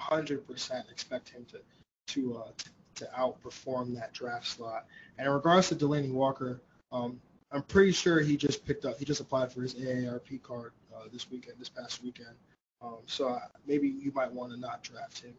[0.00, 1.60] 100% expect him to
[2.08, 2.50] to uh,
[2.96, 4.86] to outperform that draft slot.
[5.18, 6.60] And in regards to Delanie Walker,
[6.92, 7.20] um,
[7.52, 11.04] I'm pretty sure he just picked up, he just applied for his AARP card uh,
[11.12, 12.34] this weekend, this past weekend.
[12.82, 15.34] Um, so I, maybe you might want to not draft him.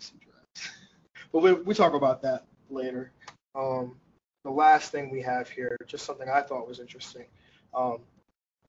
[1.32, 3.12] but we we talk about that later.
[3.54, 3.96] Um,
[4.44, 7.24] the last thing we have here, just something I thought was interesting.
[7.74, 7.98] Um,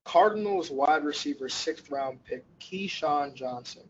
[0.05, 3.83] Cardinals wide receiver sixth round pick KeeSean Johnson.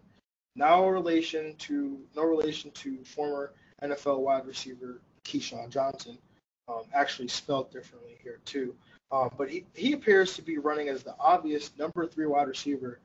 [0.55, 6.17] No relation to no relation to former NFL wide receiver Keyshawn Johnson.
[6.67, 8.73] Um, actually spelled differently here too.
[9.11, 12.99] Um, but he, he appears to be running as the obvious number three wide receiver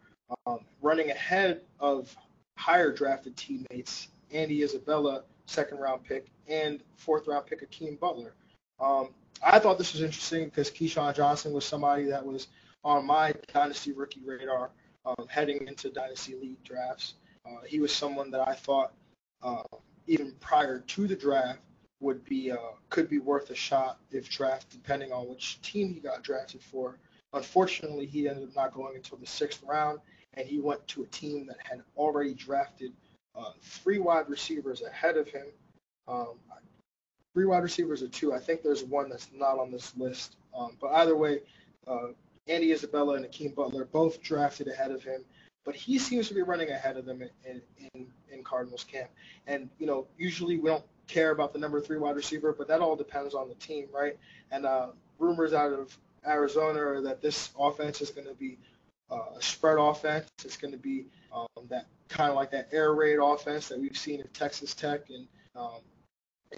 [0.46, 2.14] um, running ahead of
[2.56, 8.34] higher drafted teammates Andy Isabella, second round pick, and fourth round pick Hakeem Butler.
[8.80, 9.08] Um,
[9.42, 12.48] I thought this was interesting because KeeSean Johnson was somebody that was
[12.84, 14.70] on my dynasty rookie radar
[15.04, 17.14] um, heading into dynasty league drafts.
[17.46, 18.92] Uh, he was someone that I thought
[19.42, 19.62] uh,
[20.06, 21.60] even prior to the draft
[22.00, 22.56] would be uh,
[22.88, 26.98] could be worth a shot if drafted, depending on which team he got drafted for.
[27.32, 30.00] Unfortunately, he ended up not going until the sixth round,
[30.34, 32.92] and he went to a team that had already drafted
[33.36, 35.46] uh, three wide receivers ahead of him.
[36.08, 36.34] Um,
[37.34, 38.32] three wide receivers or two.
[38.32, 40.36] I think there's one that's not on this list.
[40.56, 41.40] Um, but either way,
[41.86, 42.08] uh,
[42.48, 45.24] Andy Isabella and Hakeem Butler both drafted ahead of him,
[45.64, 47.60] but he seems to be running ahead of them in,
[47.94, 49.10] in, in Cardinals camp.
[49.46, 52.80] And, you know, usually we don't care about the number three wide receiver, but that
[52.80, 54.16] all depends on the team, right?
[54.50, 55.96] And uh, rumors out of
[56.26, 58.58] Arizona are that this offense is going to be
[59.10, 60.28] uh, a spread offense.
[60.44, 63.96] It's going to be um, that kind of like that air raid offense that we've
[63.96, 65.80] seen at Texas Tech and um,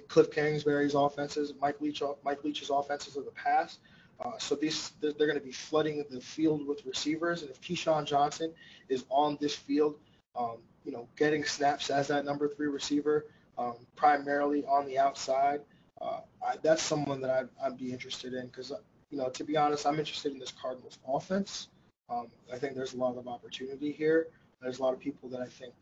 [0.09, 3.81] Cliff Kingsbury's offenses, Mike Leach, Mike Leach's offenses of the past.
[4.21, 7.61] Uh, so these they're, they're going to be flooding the field with receivers, and if
[7.61, 8.53] KeeSean Johnson
[8.89, 9.97] is on this field,
[10.37, 13.27] um, you know, getting snaps as that number three receiver,
[13.59, 15.61] um, primarily on the outside,
[16.01, 18.73] uh, I, that's someone that I'd, I'd be interested in because,
[19.11, 21.69] you know, to be honest, I'm interested in this Cardinals offense.
[22.09, 24.29] Um, I think there's a lot of opportunity here.
[24.61, 25.75] There's a lot of people that I think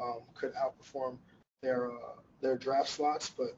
[0.00, 1.16] um, could outperform
[1.62, 3.56] their uh, their draft slots, but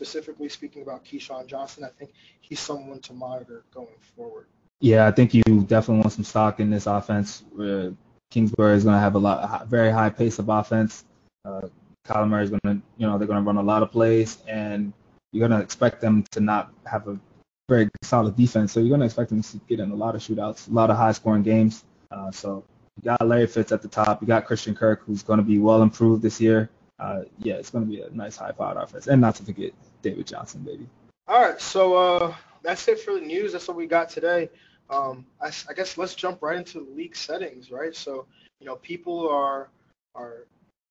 [0.00, 4.46] specifically speaking about KeeSean Johnson, I think he's someone to monitor going forward.
[4.80, 7.44] Yeah, I think you definitely want some stock in this offense.
[7.60, 7.90] Uh,
[8.30, 11.04] Kingsbury is going to have a lot, very high pace of offense.
[11.44, 11.68] Uh,
[12.06, 14.38] Kyler Murray is going to, you know, they're going to run a lot of plays,
[14.48, 14.94] and
[15.32, 17.20] you're going to expect them to not have a
[17.68, 18.72] very solid defense.
[18.72, 20.88] So you're going to expect them to get in a lot of shootouts, a lot
[20.88, 21.84] of high-scoring games.
[22.10, 22.64] Uh, so
[22.96, 24.22] you got Larry Fitz at the top.
[24.22, 27.70] You got Christian Kirk, who's going to be well improved this year uh, yeah, it's
[27.70, 30.86] going to be a nice high-powered offense, and not to forget David Johnson, baby.
[31.26, 33.52] All right, so uh, that's it for the news.
[33.52, 34.50] That's what we got today.
[34.90, 37.94] Um, I, I, guess let's jump right into the league settings, right?
[37.94, 38.26] So,
[38.58, 39.70] you know, people are
[40.16, 40.46] are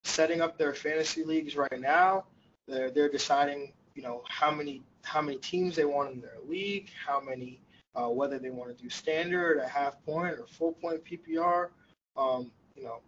[0.06, 2.24] setting up their fantasy leagues right now.
[2.68, 6.90] They're they're deciding, you know, how many how many teams they want in their league,
[7.06, 7.60] how many,
[7.96, 11.70] uh, whether they want to do standard, a half point, or full point PPR.
[12.16, 13.02] Um, you know,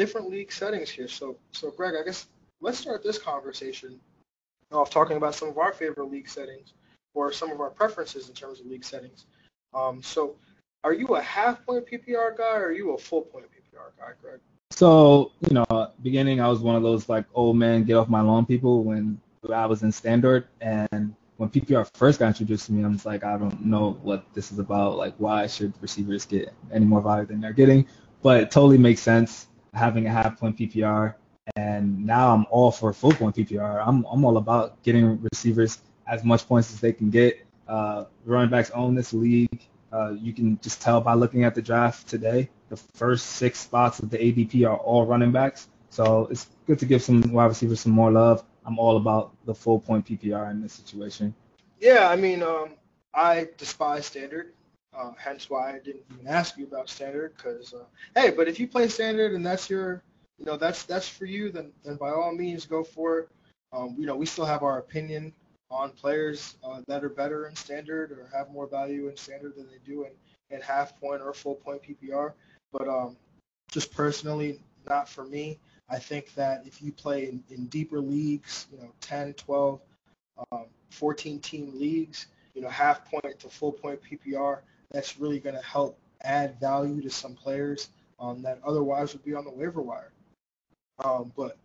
[0.00, 1.06] different league settings here.
[1.06, 2.26] So, so Greg, I guess
[2.62, 4.00] let's start this conversation
[4.72, 6.72] off talking about some of our favorite league settings
[7.12, 9.26] or some of our preferences in terms of league settings.
[9.74, 10.36] Um, so,
[10.84, 14.12] are you a half point PPR guy or are you a full point PPR guy,
[14.22, 14.40] Greg?
[14.70, 18.22] So, you know, beginning I was one of those like old man get off my
[18.22, 19.20] lawn people when
[19.52, 23.22] I was in standard and when PPR first got introduced to me, I'm just like,
[23.22, 24.96] I don't know what this is about.
[24.96, 27.86] Like, why should receivers get any more value than they're getting?
[28.22, 31.14] But it totally makes sense having a half point PPR,
[31.56, 33.82] and now I'm all for full point PPR.
[33.86, 37.46] I'm I'm all about getting receivers as much points as they can get.
[37.68, 39.60] Uh, running backs own this league.
[39.92, 42.48] Uh, you can just tell by looking at the draft today.
[42.68, 46.86] The first six spots of the ADP are all running backs, so it's good to
[46.86, 48.44] give some wide receivers some more love.
[48.64, 51.34] I'm all about the full point PPR in this situation.
[51.80, 52.74] Yeah, I mean, um,
[53.14, 54.52] I despise standard.
[54.92, 57.84] Uh, hence why I didn't even ask you about standard because uh,
[58.16, 60.02] hey, but if you play standard and that's your,
[60.38, 63.28] you know, that's that's for you, then then by all means go for it.
[63.72, 65.32] Um, you know, we still have our opinion
[65.70, 69.68] on players uh, that are better in standard or have more value in standard than
[69.68, 70.10] they do in,
[70.54, 72.32] in half point or full point PPR.
[72.72, 73.16] But um,
[73.70, 75.58] just personally, not for me.
[75.88, 79.80] I think that if you play in, in deeper leagues, you know, 10, 12,
[80.52, 85.56] um, 14 team leagues, you know, half point to full point PPR, that's really going
[85.56, 89.80] to help add value to some players um, that otherwise would be on the waiver
[89.80, 90.12] wire.
[91.04, 91.56] Um, but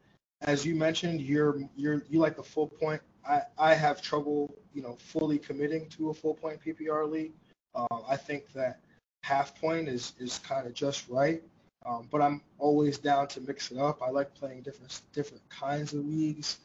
[0.42, 3.02] as you mentioned, you're you're you like the full point.
[3.28, 7.34] I, I have trouble, you know, fully committing to a full point PPR league.
[7.74, 8.80] Um, I think that
[9.24, 11.42] half point is is kind of just right.
[11.86, 14.02] Um, but I'm always down to mix it up.
[14.02, 16.60] I like playing different different kinds of leagues.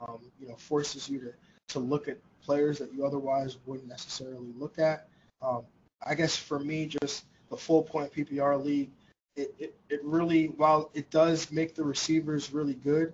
[0.00, 1.32] Um, you know, forces you to
[1.68, 5.08] to look at players that you otherwise wouldn't necessarily look at.
[5.42, 5.64] Um,
[6.04, 8.90] I guess for me, just the full point PPR league,
[9.36, 13.12] it, it, it really, while it does make the receivers really good,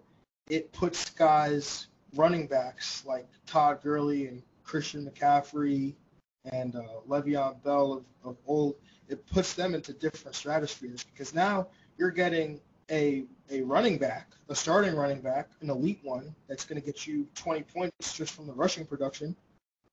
[0.48, 5.94] it puts guys, running backs like Todd Gurley and Christian McCaffrey
[6.52, 8.76] and uh, Le'Veon Bell of, of old,
[9.08, 11.68] it puts them into different stratospheres because now
[11.98, 16.80] you're getting a a running back, a starting running back, an elite one that's going
[16.80, 19.36] to get you 20 points just from the rushing production,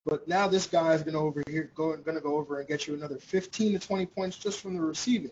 [0.05, 2.67] but now this guy is going to over here going going to go over and
[2.67, 5.31] get you another 15 to 20 points just from the receiving.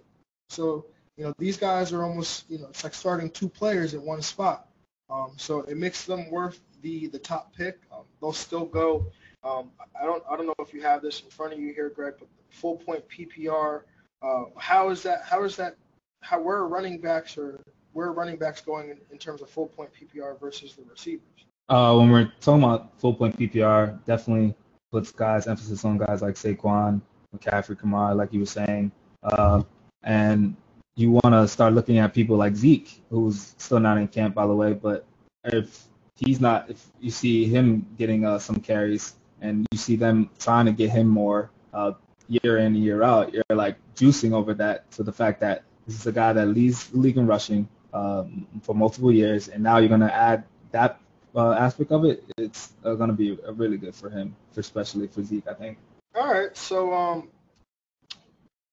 [0.50, 0.86] So
[1.18, 4.22] you know these guys are almost you know it's like starting two players at one
[4.22, 4.68] spot.
[5.10, 7.80] Um, so it makes them worth the the top pick.
[7.92, 9.12] Um, they'll still go.
[9.44, 11.90] Um, I don't I don't know if you have this in front of you here,
[11.90, 13.84] Greg, but full point PPR.
[14.22, 15.24] Uh, how is that?
[15.24, 15.76] How is that?
[16.22, 17.60] How where are running backs or
[17.94, 21.24] where are running backs going in, in terms of full point PPR versus the receivers?
[21.70, 24.56] Uh, when we're talking about full point PPR, definitely
[24.92, 27.02] puts guys emphasis on guys like Saquon,
[27.36, 28.92] McCaffrey, Kamara, like you were saying,
[29.24, 29.62] uh,
[30.04, 30.56] and
[30.96, 34.46] you want to start looking at people like Zeke, who's still not in camp by
[34.48, 35.06] the way, but
[35.46, 36.70] if he's not.
[36.70, 40.90] If you see him getting uh, some carries, and you see them trying to get
[40.90, 41.94] him more uh,
[42.28, 46.00] year in and year out, you're like juicing over that to the fact that this
[46.00, 49.78] is a guy that leads the league in rushing um, for multiple years, and now
[49.78, 51.00] you're gonna add that
[51.36, 52.24] uh, aspect of it.
[52.38, 55.78] It's uh, gonna be really good for him, for especially for Zeke, I think.
[56.16, 57.30] All right, so um,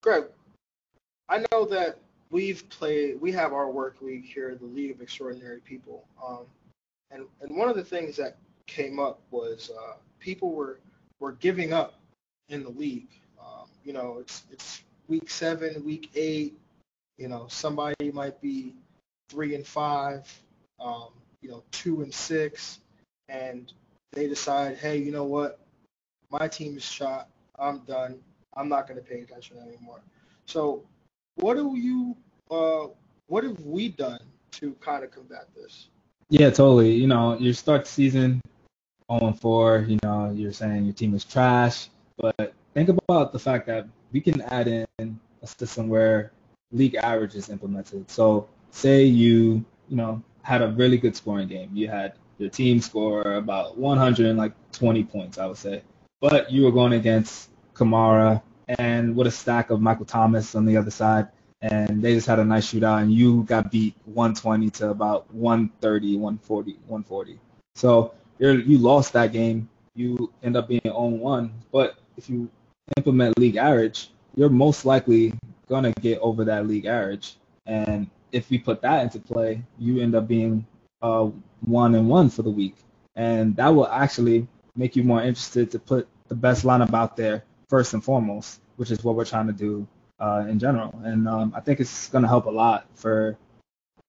[0.01, 0.25] Greg,
[1.29, 1.99] I know that
[2.29, 6.45] we've played, we have our work league here, the League of Extraordinary People, um,
[7.11, 10.79] and and one of the things that came up was uh, people were
[11.19, 11.95] were giving up
[12.49, 13.09] in the league.
[13.39, 16.57] Um, you know, it's it's week seven, week eight.
[17.17, 18.75] You know, somebody might be
[19.29, 20.31] three and five,
[20.79, 21.09] um,
[21.41, 22.79] you know, two and six,
[23.29, 23.71] and
[24.13, 25.59] they decide, hey, you know what,
[26.31, 27.29] my team is shot.
[27.59, 28.19] I'm done.
[28.55, 30.01] I'm not going to pay attention anymore.
[30.45, 30.83] So,
[31.35, 32.15] what do you,
[32.49, 32.87] uh,
[33.27, 34.19] what have we done
[34.53, 35.89] to kind of combat this?
[36.29, 36.93] Yeah, totally.
[36.93, 38.41] You know, you start the season
[39.11, 39.85] 0 4.
[39.87, 44.21] You know, you're saying your team is trash, but think about the fact that we
[44.21, 46.31] can add in a system where
[46.71, 48.09] league average is implemented.
[48.09, 51.69] So, say you, you know, had a really good scoring game.
[51.73, 55.83] You had your team score about 120 points, I would say,
[56.21, 58.41] but you were going against Kamara
[58.79, 61.27] and with a stack of Michael Thomas on the other side,
[61.61, 66.15] and they just had a nice shootout, and you got beat 120 to about 130,
[66.15, 67.39] 140, 140.
[67.75, 69.67] So you lost that game.
[69.95, 72.49] You end up being oh on one, but if you
[72.95, 75.33] implement league average, you're most likely
[75.67, 77.35] gonna get over that league average.
[77.65, 80.65] And if we put that into play, you end up being
[81.01, 81.29] uh,
[81.61, 82.75] one and one for the week,
[83.15, 87.43] and that will actually make you more interested to put the best lineup out there
[87.69, 89.87] first and foremost, which is what we're trying to do
[90.19, 90.93] uh, in general.
[91.03, 93.37] And um, I think it's going to help a lot for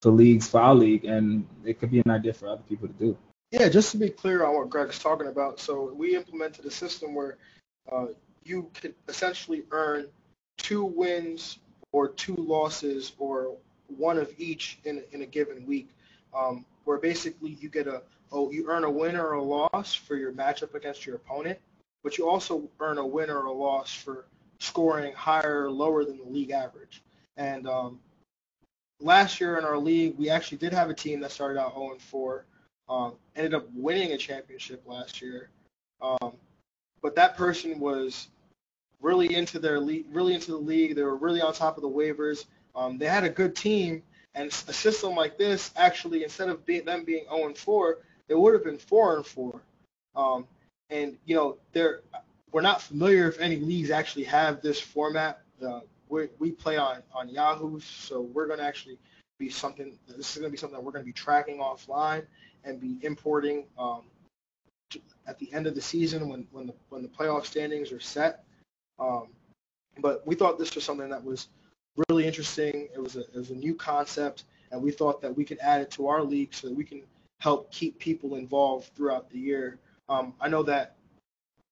[0.01, 2.95] for leagues, for our league, and it could be an idea for other people to
[2.95, 3.17] do.
[3.51, 7.15] Yeah, just to be clear on what Greg's talking about, so we implemented a system
[7.15, 7.39] where
[7.91, 8.07] uh,
[8.45, 10.07] you could essentially earn
[10.59, 11.59] two wins
[11.93, 13.57] or two losses or
[13.89, 15.89] one of each in, in a given week,
[16.37, 20.17] um, where basically you get a oh you earn a win or a loss for
[20.17, 21.59] your matchup against your opponent,
[22.03, 24.27] but you also earn a win or a loss for
[24.61, 27.03] scoring higher or lower than the league average.
[27.37, 28.01] And um,
[29.01, 31.97] last year in our league, we actually did have a team that started out 0
[31.99, 32.45] 4,
[32.89, 35.51] um, ended up winning a championship last year.
[36.01, 36.33] Um,
[37.03, 38.29] but that person was
[39.01, 40.97] really into their league, really into the league.
[40.97, 42.47] They were really on top of the waivers.
[42.79, 44.03] Um, they had a good team,
[44.37, 47.99] and a system like this actually, instead of being, them being 0 4,
[48.29, 49.61] they would have been 4 and 4.
[50.15, 50.47] Um,
[50.91, 52.03] and you know, they're
[52.53, 55.41] we're not familiar if any leagues actually have this format.
[55.65, 58.97] Uh, we, we play on on Yahoo, so we're going to actually
[59.39, 59.99] be something.
[60.07, 62.25] This is going to be something that we're going to be tracking offline
[62.65, 64.03] and be importing um,
[64.91, 68.01] to, at the end of the season when when the when the playoff standings are
[68.01, 68.45] set.
[68.99, 69.29] Um,
[69.99, 71.49] but we thought this was something that was
[72.09, 72.89] really interesting.
[72.95, 75.81] It was a it was a new concept, and we thought that we could add
[75.81, 77.03] it to our league so that we can
[77.41, 79.79] help keep people involved throughout the year.
[80.09, 80.97] Um, I know that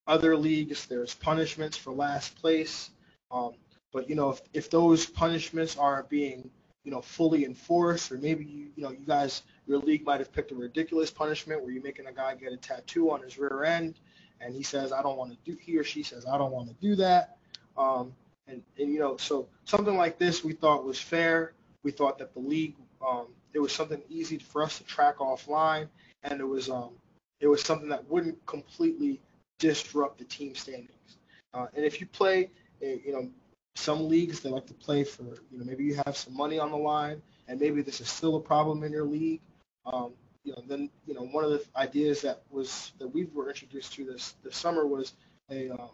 [0.07, 2.91] other leagues there's punishments for last place,
[3.31, 3.51] um,
[3.91, 6.49] but you know if, if those punishments aren't being
[6.83, 10.31] you know fully enforced, or maybe you you know you guys your league might have
[10.31, 13.63] picked a ridiculous punishment where you're making a guy get a tattoo on his rear
[13.63, 13.99] end,
[14.39, 16.69] and he says I don't want to do he or she says I don't want
[16.69, 17.37] to do that.
[17.77, 18.13] Um,
[18.47, 21.53] and, and you know, so something like this we thought was fair.
[21.83, 22.75] We thought that the league,
[23.05, 25.87] um, it was something easy for us to track offline,
[26.23, 26.91] and it was um,
[27.39, 29.21] it was something that wouldn't completely
[29.59, 31.17] disrupt the team standings.
[31.53, 32.49] Uh, and if you play,
[32.81, 33.29] eh, you know,
[33.75, 36.71] some leagues they like to play for, you know, maybe you have some money on
[36.71, 39.41] the line, and maybe this is still a problem in your league.
[39.85, 43.49] Um, you know, then you know one of the ideas that was that we were
[43.49, 45.13] introduced to this this summer was
[45.51, 45.89] a, um,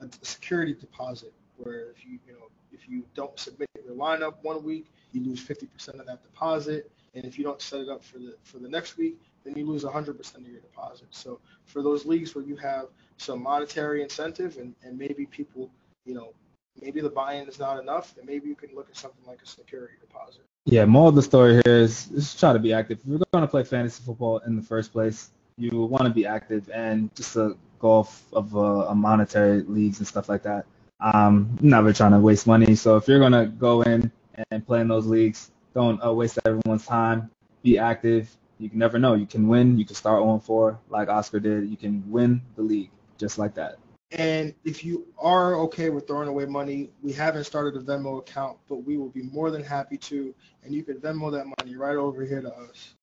[0.00, 4.62] a security deposit where if you you know if you don't submit your lineup one
[4.62, 8.18] week, you lose 50% of that deposit, and if you don't set it up for
[8.18, 11.06] the for the next week, then you lose 100% of your deposit.
[11.10, 12.86] So for those leagues where you have
[13.16, 15.70] some monetary incentive and, and maybe people,
[16.04, 16.32] you know,
[16.80, 19.46] maybe the buy-in is not enough, then maybe you can look at something like a
[19.46, 20.42] security deposit.
[20.66, 22.98] Yeah, more of the story here is just try to be active.
[22.98, 26.26] If you're going to play fantasy football in the first place, you want to be
[26.26, 30.66] active and just to golf of uh, a monetary leagues and stuff like that
[31.00, 32.74] um, never trying to waste money.
[32.74, 34.10] So if you're gonna go in
[34.50, 37.30] and play in those leagues, don't uh, waste everyone's time.
[37.62, 38.34] Be active.
[38.58, 39.14] You can never know.
[39.14, 39.78] You can win.
[39.78, 41.68] You can start 0-4 like Oscar did.
[41.68, 43.78] You can win the league just like that.
[44.10, 48.56] And if you are okay with throwing away money, we haven't started a Venmo account,
[48.68, 50.34] but we will be more than happy to.
[50.64, 52.94] And you can Venmo that money right over here to us.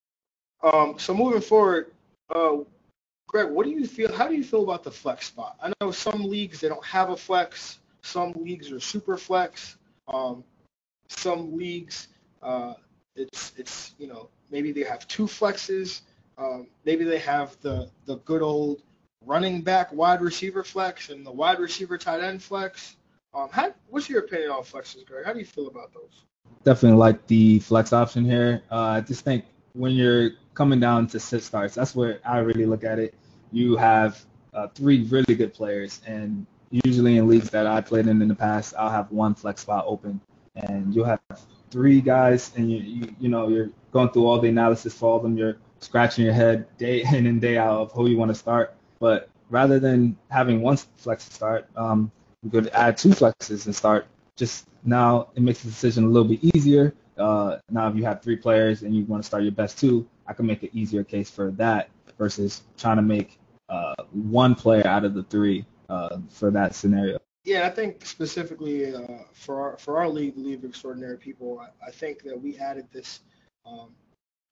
[0.64, 1.91] Um, so moving forward,
[2.34, 2.58] uh,
[3.28, 4.12] Greg, what do you feel?
[4.14, 5.58] How do you feel about the flex spot?
[5.62, 7.80] I know some leagues they don't have a flex.
[8.06, 9.78] Some leagues are super flex.
[10.08, 10.43] Um,
[11.10, 12.08] some leagues,
[12.43, 12.76] uh,
[13.16, 16.01] it's it's you know maybe they have two flexes.
[16.38, 18.84] Um, maybe they have the the good old
[19.26, 22.97] running back wide receiver flex and the wide receiver tight end flex.
[23.34, 25.26] Um, how, what's your opinion on flexes, Greg?
[25.26, 26.24] How do you feel about those?
[26.64, 28.62] Definitely like the flex option here.
[28.72, 32.66] Uh, I just think when you're coming down to sit starts, that's where I really
[32.66, 33.16] look at it.
[33.51, 38.22] You have uh, three really good players, and usually in leagues that I played in
[38.22, 40.22] in the past, I'll have one flex spot open,
[40.55, 41.20] and you'll have
[41.72, 45.18] three guys, and you you, you know you're going through all the analysis for all
[45.18, 45.38] of them.
[45.38, 48.76] You're scratching your head day in and day out of who you want to start.
[48.99, 52.11] But rather than having one flex to start, um,
[52.43, 54.07] you could add two flexes and start.
[54.36, 56.93] Just now, it makes the decision a little bit easier.
[57.18, 60.07] Uh, now, if you have three players and you want to start your best two,
[60.28, 63.39] I can make an easier case for that versus trying to make
[63.70, 67.20] uh, one player out of the three uh, for that scenario.
[67.44, 71.60] Yeah, I think specifically uh, for our for our league, the League of Extraordinary People,
[71.60, 73.20] I, I think that we added this
[73.66, 73.92] um,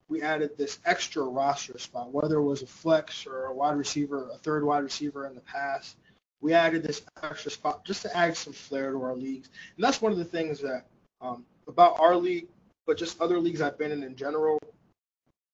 [0.09, 4.29] we added this extra roster spot, whether it was a flex or a wide receiver,
[4.31, 5.97] a third wide receiver in the past.
[6.39, 10.01] We added this extra spot just to add some flair to our leagues, and that's
[10.01, 10.85] one of the things that
[11.19, 12.47] um, about our league,
[12.85, 14.59] but just other leagues I've been in in general.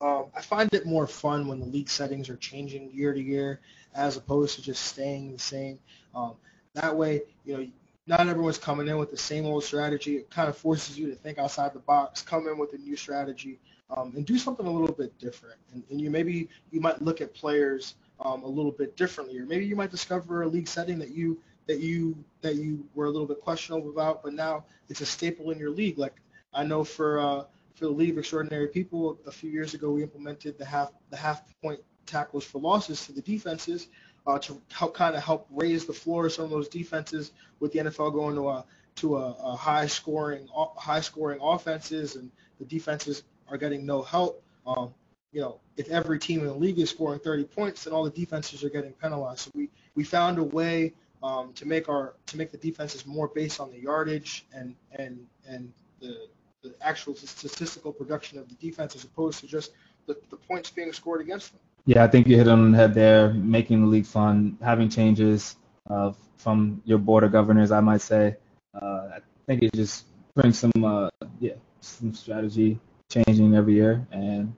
[0.01, 3.61] Um, I find it more fun when the league settings are changing year to year,
[3.95, 5.79] as opposed to just staying the same.
[6.15, 6.33] Um,
[6.73, 7.67] that way, you know,
[8.07, 10.17] not everyone's coming in with the same old strategy.
[10.17, 12.95] It kind of forces you to think outside the box, come in with a new
[12.95, 13.59] strategy,
[13.95, 15.55] um, and do something a little bit different.
[15.73, 19.45] And, and you maybe you might look at players um, a little bit differently, or
[19.45, 23.09] maybe you might discover a league setting that you that you that you were a
[23.11, 25.99] little bit questionable about, but now it's a staple in your league.
[25.99, 26.15] Like
[26.51, 27.43] I know for uh,
[27.75, 31.17] for the League of Extraordinary People, a few years ago we implemented the half the
[31.17, 31.79] half point
[32.09, 33.87] tackles for losses to the defenses
[34.27, 37.71] uh, to help kind of help raise the floor of some of those defenses with
[37.71, 40.47] the NFL going to a to a, a high scoring
[40.77, 42.29] high scoring offenses and
[42.59, 44.43] the defenses are getting no help.
[44.67, 44.93] Um,
[45.31, 48.09] you know, if every team in the league is scoring 30 points, then all the
[48.09, 49.41] defenses are getting penalized.
[49.41, 53.27] So we, we found a way um, to make our to make the defenses more
[53.27, 56.27] based on the yardage and and and the,
[56.63, 59.71] the actual statistical production of the defense as opposed to just
[60.07, 61.61] the, the points being scored against them.
[61.85, 65.55] Yeah, I think you hit on the head there, making the league fun, having changes
[65.89, 68.35] uh, from your board of governors, I might say.
[68.79, 70.05] Uh, I think it just
[70.35, 71.09] brings some, uh,
[71.39, 72.79] yeah, some strategy
[73.11, 74.53] changing every year, and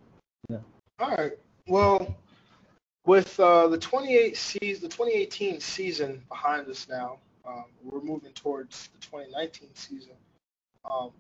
[0.50, 0.58] yeah.
[1.00, 1.34] All right.
[1.68, 2.16] Well,
[3.06, 7.18] with uh, the 28 season, the 2018 season behind us now,
[7.48, 10.14] um, we're moving towards the 2019 season.
[10.90, 11.12] Um,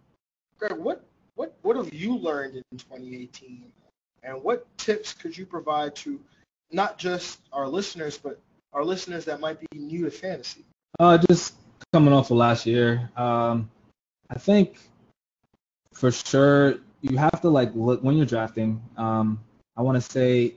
[0.59, 1.03] Greg, what
[1.35, 3.71] what what have you learned in 2018,
[4.23, 6.19] and what tips could you provide to
[6.71, 8.39] not just our listeners, but
[8.73, 10.65] our listeners that might be new to fantasy?
[10.99, 11.55] Uh, just
[11.93, 13.69] coming off of last year, um,
[14.29, 14.77] I think
[15.93, 18.81] for sure you have to like look when you're drafting.
[18.97, 19.39] Um,
[19.75, 20.55] I want to say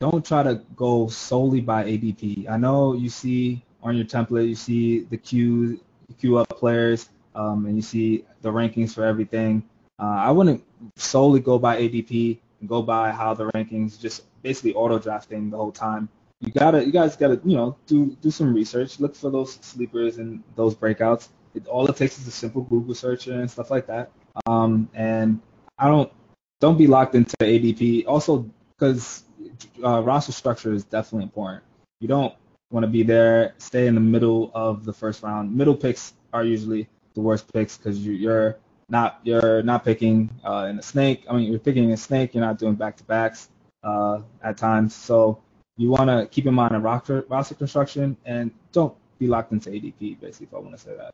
[0.00, 2.50] don't try to go solely by ADP.
[2.50, 5.80] I know you see on your template you see the queue
[6.18, 9.62] queue up players um, and you see the rankings for everything.
[9.98, 10.62] Uh, I wouldn't
[10.96, 15.56] solely go by ADP and go by how the rankings just basically auto drafting the
[15.56, 16.08] whole time.
[16.40, 20.18] You gotta you guys gotta you know do do some research, look for those sleepers
[20.18, 21.28] and those breakouts.
[21.54, 24.10] It, all it takes is a simple Google search and stuff like that.
[24.46, 25.40] Um, and
[25.78, 26.10] I don't
[26.60, 28.06] don't be locked into ADP.
[28.06, 28.48] Also,
[28.78, 29.24] because
[29.84, 31.64] uh, roster structure is definitely important.
[32.00, 32.34] You don't
[32.70, 35.54] want to be there, stay in the middle of the first round.
[35.54, 38.58] Middle picks are usually the worst picks because you, are
[38.92, 41.24] not you're not picking uh, in a snake.
[41.28, 42.34] I mean, you're picking a snake.
[42.34, 43.48] You're not doing back to backs
[43.82, 44.94] uh, at times.
[44.94, 45.40] So
[45.78, 49.70] you want to keep in mind a roster roster construction and don't be locked into
[49.70, 50.20] ADP.
[50.20, 51.10] Basically, if I want to say that.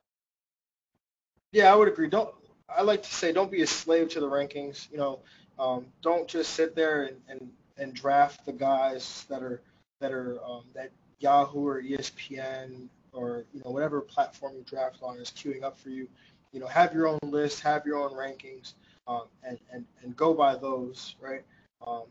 [1.53, 2.09] Yeah, I would agree.
[2.09, 2.35] Don't
[2.69, 4.91] I like to say don't be a slave to the rankings.
[4.91, 5.21] You know,
[5.59, 9.63] um, don't just sit there and, and, and draft the guys that are
[10.01, 15.17] that are um, that Yahoo or ESPN or you know whatever platform you draft on
[15.17, 16.09] is queuing up for you.
[16.53, 18.75] You know, have your own list, have your own rankings,
[19.07, 21.17] um, and, and and go by those.
[21.21, 21.45] Right.
[21.87, 22.05] Um,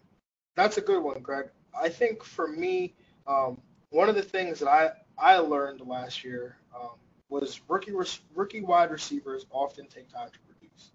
[0.55, 1.47] that's a good one, Greg.
[1.79, 2.93] I think for me,
[3.27, 3.59] um,
[3.91, 6.91] one of the things that I I learned last year um,
[7.29, 7.93] was rookie
[8.35, 10.91] rookie wide receivers often take time to produce.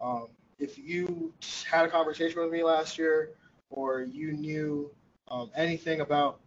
[0.00, 0.28] um,
[0.58, 1.32] if you
[1.70, 3.30] had a conversation with me last year
[3.70, 4.90] or you knew
[5.28, 6.40] um, anything about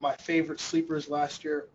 [0.00, 1.68] my favorite sleepers last year,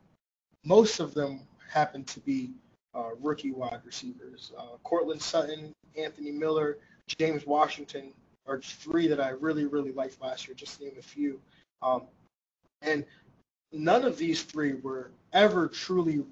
[0.66, 1.42] most of them
[1.72, 2.52] happened to be
[2.96, 4.52] uh, rookie wide receivers.
[4.58, 6.78] Uh, Courtland Sutton, Anthony Miller,
[7.20, 8.14] James Washington,
[8.48, 11.40] are three that I really, really liked last year, just to name a few.
[11.82, 12.04] Um,
[12.82, 13.06] and
[13.72, 16.24] none of these three were ever truly,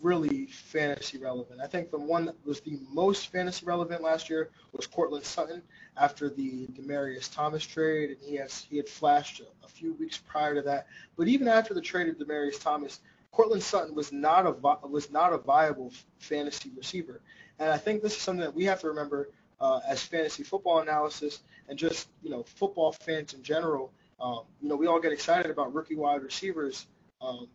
[0.00, 1.60] really fantasy relevant.
[1.60, 5.62] I think the one that was the most fantasy relevant last year was Courtland Sutton
[5.96, 10.18] after the Demaryius Thomas trade, and he has he had flashed a, a few weeks
[10.18, 10.86] prior to that.
[11.16, 13.00] But even after the trade of Demaryius Thomas,
[13.32, 14.52] Courtland Sutton was not a
[14.86, 17.22] was not a viable fantasy receiver.
[17.58, 19.30] And I think this is something that we have to remember
[19.60, 23.92] uh, as fantasy football analysis and just you know football fans in general.
[24.20, 26.86] Um, you know, we all get excited about rookie wide receivers,
[27.20, 27.48] um,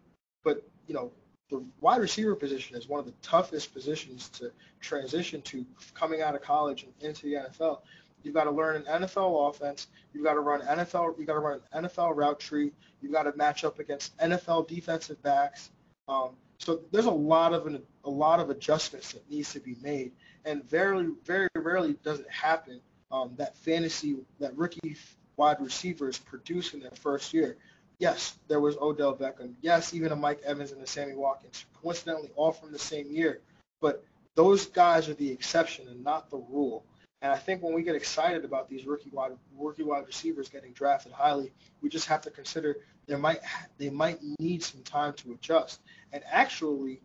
[0.43, 1.11] but you know,
[1.49, 4.51] the wide receiver position is one of the toughest positions to
[4.81, 7.79] transition to coming out of college and into the NFL.
[8.27, 9.87] You've got to learn an NFL offense.
[10.13, 11.17] You've got to run NFL.
[11.17, 12.73] You've got to run an NFL route tree.
[13.01, 15.71] You've got to match up against NFL defensive backs.
[16.09, 19.77] Um, so there's a lot of an, a lot of adjustments that needs to be
[19.81, 20.11] made,
[20.43, 24.97] and very very rarely does it happen um, that fantasy that rookie
[25.37, 27.55] wide receivers produce in their first year.
[27.99, 29.53] Yes, there was Odell Beckham.
[29.61, 31.65] Yes, even a Mike Evans and a Sammy Watkins.
[31.81, 33.39] Coincidentally, all from the same year.
[33.79, 34.03] But
[34.35, 36.83] those guys are the exception and not the rule.
[37.21, 40.71] And I think when we get excited about these rookie wide rookie wide receivers getting
[40.73, 41.51] drafted highly,
[41.81, 43.39] we just have to consider they might
[43.77, 45.81] they might need some time to adjust.
[46.13, 47.01] And actually,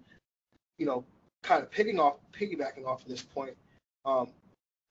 [0.79, 1.05] you know,
[1.43, 3.57] kind of picking off piggybacking off of this point,
[4.05, 4.29] um,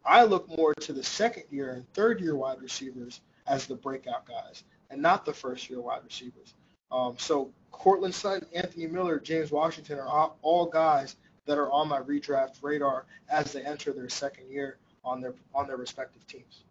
[0.04, 4.26] I look more to the second year and third year wide receivers as the breakout
[4.26, 6.56] guys, and not the first year wide receivers.
[6.92, 11.16] Um, so Courtland Sutton, Anthony Miller, James Washington are all, all guys
[11.46, 15.68] that are on my redraft radar as they enter their second year on their on
[15.68, 16.64] their respective teams.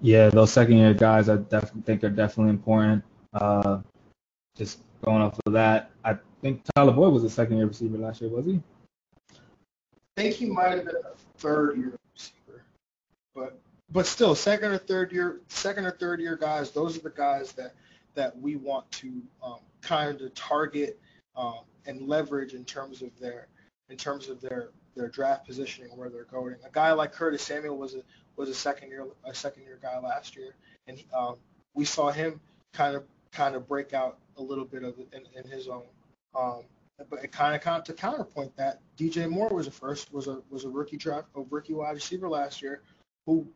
[0.00, 3.04] Yeah, those second year guys I definitely think are definitely important.
[3.32, 3.80] Uh,
[4.56, 8.20] just going off of that, I think Tyler Boyd was a second year receiver last
[8.20, 8.60] year, was he?
[9.30, 12.64] I think he might have been a third year receiver,
[13.34, 13.58] but
[13.92, 17.52] but still, second or third year, second or third year guys, those are the guys
[17.52, 17.74] that
[18.14, 20.98] that we want to um, kind of target
[21.36, 23.48] um, and leverage in terms of their
[23.90, 26.56] in terms of their their draft positioning where they're going.
[26.66, 28.02] A guy like Curtis Samuel was a
[28.36, 31.36] was a second year a second year guy last year, and um,
[31.74, 32.40] we saw him
[32.72, 35.84] kind of kind of break out a little bit of in, in his own.
[36.34, 36.62] Um,
[37.10, 40.26] but it kind of, kind of to counterpoint that, DJ Moore was a first was
[40.26, 42.80] a was a rookie draft a rookie wide receiver last year,
[43.26, 43.46] who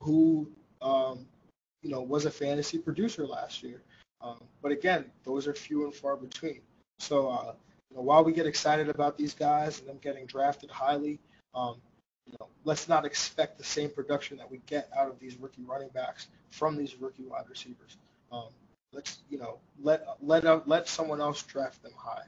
[0.00, 1.26] who um,
[1.82, 3.82] you know was a fantasy producer last year.
[4.22, 6.60] Um, but again, those are few and far between.
[6.98, 7.52] So uh,
[7.90, 11.18] you know, while we get excited about these guys and them getting drafted highly,
[11.54, 11.76] um,
[12.26, 15.62] you know, let's not expect the same production that we get out of these rookie
[15.62, 17.96] running backs from these rookie wide receivers.
[18.32, 18.48] Um,
[18.92, 22.24] let's you know let let uh, let someone else draft them high.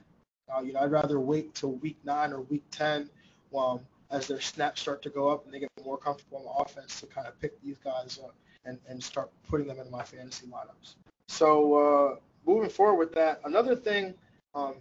[0.53, 3.09] Uh, you know, I'd rather wait till week nine or week ten,
[3.55, 3.81] um,
[4.11, 6.99] as their snaps start to go up and they get more comfortable on the offense
[7.01, 8.33] to kind of pick these guys up
[8.65, 10.95] and and start putting them into my fantasy lineups.
[11.27, 14.13] So uh, moving forward with that, another thing
[14.55, 14.75] um,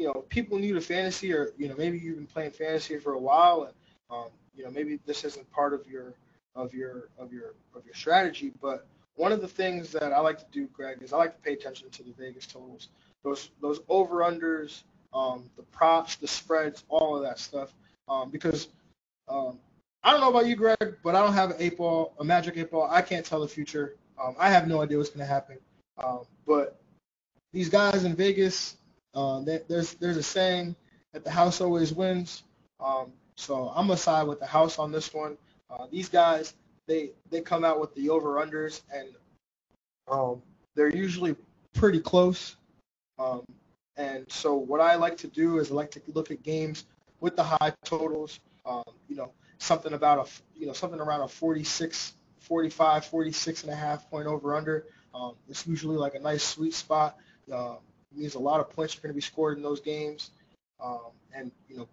[0.00, 3.12] you know, people new to fantasy or, you know, maybe you've been playing fantasy for
[3.12, 3.74] a while and,
[4.10, 6.14] um, you know, maybe this isn't part of your,
[6.56, 8.86] of your, of your, of your strategy, but
[9.16, 11.52] one of the things that I like to do, Greg, is I like to pay
[11.52, 12.88] attention to the Vegas totals,
[13.22, 17.74] those, those over unders, um, the props, the spreads, all of that stuff,
[18.08, 18.68] um, because,
[19.28, 19.58] um,
[20.02, 22.56] I don't know about you, Greg, but I don't have an eight ball, a magic
[22.56, 22.88] eight ball.
[22.90, 23.96] I can't tell the future.
[24.18, 25.58] Um, I have no idea what's going to happen.
[26.02, 26.80] Um, but
[27.52, 28.76] these guys in Vegas,
[29.14, 30.76] uh, there's there's a saying
[31.12, 32.42] that the house always wins.
[32.78, 35.36] Um, so I'm gonna side with the house on this one.
[35.68, 36.54] Uh, these guys,
[36.86, 39.08] they they come out with the over unders and
[40.10, 40.42] um,
[40.74, 41.36] they're usually
[41.74, 42.56] pretty close.
[43.18, 43.44] Um,
[43.96, 46.84] and so what I like to do is I like to look at games
[47.20, 48.40] with the high totals.
[48.64, 53.72] Um, you know, something about a you know something around a 46, 45, 46 and
[53.72, 54.86] a half point over under.
[55.14, 57.16] Um, it's usually like a nice sweet spot.
[57.52, 57.76] Uh,
[58.14, 60.30] means a lot of points are going to be scored in those games,
[60.82, 61.88] um, and you know,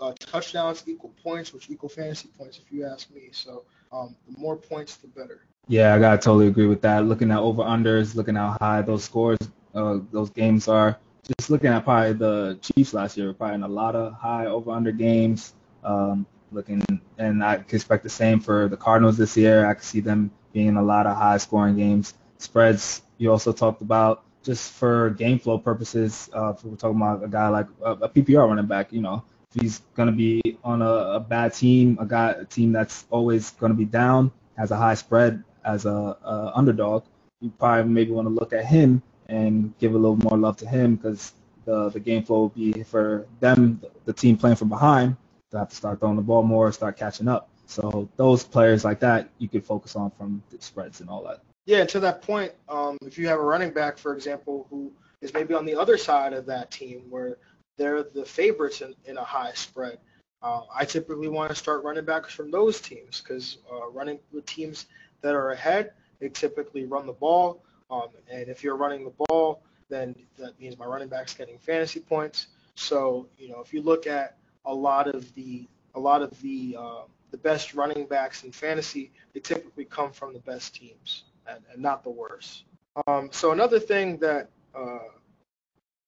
[0.00, 3.28] uh, touchdowns equal points, which equal fantasy points, if you ask me.
[3.32, 5.42] So um, the more points, the better.
[5.68, 7.04] Yeah, I gotta totally agree with that.
[7.04, 9.38] Looking at over unders, looking how high those scores,
[9.74, 10.98] uh, those games are.
[11.38, 14.70] Just looking at probably the Chiefs last year, probably in a lot of high over
[14.70, 15.54] under games.
[15.82, 16.82] Um, looking,
[17.18, 19.66] and I expect the same for the Cardinals this year.
[19.66, 22.14] I can see them being in a lot of high scoring games.
[22.38, 27.24] Spreads you also talked about just for game flow purposes, uh, if we're talking about
[27.24, 30.40] a guy like a, a PPR running back, you know, if he's going to be
[30.62, 34.30] on a, a, bad team, a guy, a team that's always going to be down,
[34.56, 37.04] has a high spread as a, a underdog,
[37.40, 40.68] you probably maybe want to look at him and give a little more love to
[40.68, 41.32] him because
[41.64, 45.16] the the game flow will be for them, the team playing from behind,
[45.50, 47.48] to have to start throwing the ball more, start catching up.
[47.66, 51.40] So those players like that you could focus on from the spreads and all that.
[51.66, 54.92] Yeah, and to that point, um, if you have a running back, for example, who
[55.22, 57.38] is maybe on the other side of that team where
[57.78, 59.98] they're the favorites in, in a high spread,
[60.42, 64.44] uh, I typically want to start running backs from those teams because uh, running with
[64.44, 64.86] teams
[65.22, 67.64] that are ahead, they typically run the ball.
[67.90, 72.00] Um, and if you're running the ball, then that means my running back's getting fantasy
[72.00, 72.48] points.
[72.74, 74.36] So you know, if you look at
[74.66, 79.12] a lot of the a lot of the uh, the best running backs in fantasy,
[79.32, 82.64] they typically come from the best teams and, and not the worst.
[83.06, 84.98] Um, so another thing that uh,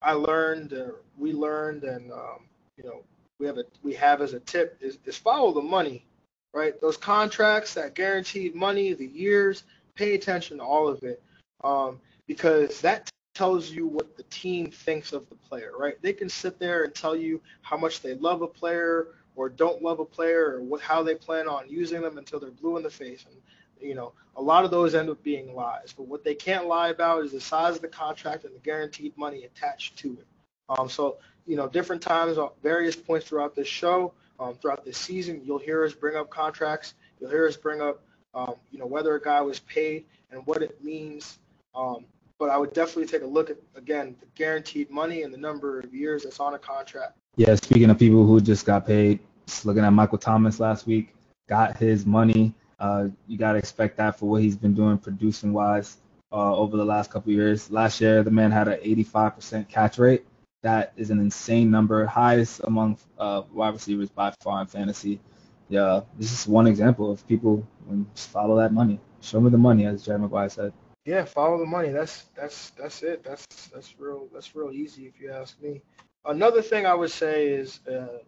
[0.03, 3.03] I learned, uh, we learned, and um, you know,
[3.39, 6.07] we have a we have as a tip is, is follow the money,
[6.55, 6.81] right?
[6.81, 9.65] Those contracts, that guaranteed money, the years,
[9.95, 11.23] pay attention to all of it,
[11.65, 16.01] um, because that tells you what the team thinks of the player, right?
[16.01, 19.83] They can sit there and tell you how much they love a player or don't
[19.83, 22.83] love a player or what, how they plan on using them until they're blue in
[22.83, 23.27] the face.
[23.31, 23.37] And
[23.81, 25.95] you know, a lot of those end up being lies.
[25.97, 29.17] But what they can't lie about is the size of the contract and the guaranteed
[29.17, 30.27] money attached to it.
[30.69, 34.99] Um, so, you know, different times, uh, various points throughout this show, um, throughout this
[34.99, 36.95] season, you'll hear us bring up contracts.
[37.21, 38.03] You'll hear us bring up,
[38.35, 41.39] um, you know, whether a guy was paid and what it means.
[41.75, 42.05] Um,
[42.39, 45.81] but I would definitely take a look at, again, the guaranteed money and the number
[45.81, 47.17] of years that's on a contract.
[47.37, 49.21] Yeah, speaking of people who just got paid,
[49.65, 51.15] looking at Michael Thomas last week,
[51.49, 55.53] got his money uh, you got to expect that for what he's been doing producing
[55.53, 55.99] wise
[56.33, 57.71] uh, over the last couple years.
[57.71, 60.27] Last year, the man had an 85% catch rate.
[60.63, 65.21] That is an insane number, highest among uh, wide receivers by far in fantasy.
[65.69, 69.01] Yeah, this is one example of people when just follow that money.
[69.21, 70.73] Show me the money, as Jerry Maguire said.
[71.05, 71.91] Yeah, follow the money.
[71.91, 73.23] That's that's that's it.
[73.23, 74.29] That's that's real.
[74.33, 75.83] That's real easy if you ask me.
[76.25, 78.19] Another thing I would say is, uh,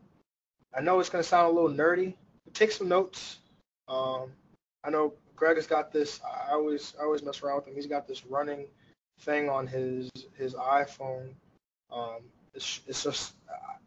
[0.76, 3.38] I know it's gonna sound a little nerdy, but take some notes
[3.88, 4.30] um,
[4.84, 6.20] I know Greg has got this.
[6.24, 7.74] I always I always mess around with him.
[7.74, 8.66] He's got this running
[9.20, 11.30] thing on his his iPhone.
[11.90, 12.22] Um,
[12.54, 13.34] it's, it's just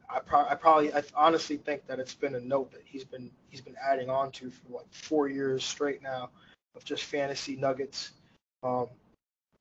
[0.10, 3.32] I, pro- I probably I honestly think that it's been a note that he's been
[3.49, 6.30] he's been adding on to for like four years straight now
[6.76, 8.12] of just fantasy nuggets.
[8.64, 8.88] Um,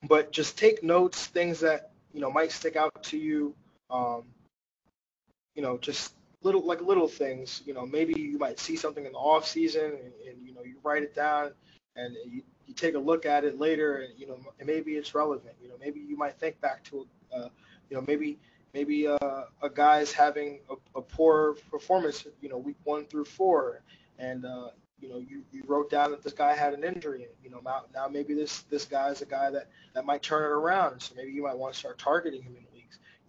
[0.09, 3.55] but just take notes, things that you know might stick out to you.
[3.91, 4.25] Um,
[5.55, 7.63] you know, just little like little things.
[7.67, 10.63] You know, maybe you might see something in the off season, and, and you know
[10.63, 11.53] you write it down,
[11.97, 15.15] and you, you take a look at it later, and you know and maybe it's
[15.15, 15.55] relevant.
[15.63, 17.49] You know, maybe you might think back to, uh,
[17.89, 18.39] you know, maybe
[18.75, 22.27] maybe uh, a guy's having a, a poor performance.
[22.41, 23.83] You know, week one through four,
[24.19, 24.71] and uh,
[25.01, 27.27] you know, you, you wrote down that this guy had an injury.
[27.43, 30.45] You know, now, now maybe this this guy is a guy that, that might turn
[30.45, 31.01] it around.
[31.01, 32.65] So maybe you might want to start targeting him in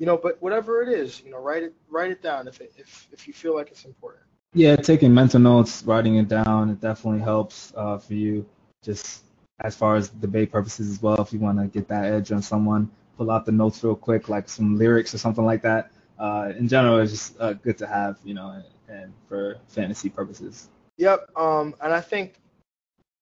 [0.02, 2.74] you know, but whatever it is, you know, write it write it down if it,
[2.76, 4.24] if if you feel like it's important.
[4.52, 8.43] Yeah, taking mental notes, writing it down, it definitely helps uh, for you.
[8.84, 9.26] Just
[9.60, 12.41] as far as debate purposes as well, if you want to get that edge on
[12.41, 15.91] someone, pull out the notes real quick, like some lyrics or something like that.
[16.18, 20.10] Uh, in general, it's just uh, good to have, you know, and, and for fantasy
[20.10, 20.70] purposes.
[20.97, 21.30] Yep.
[21.36, 22.39] Um, and I think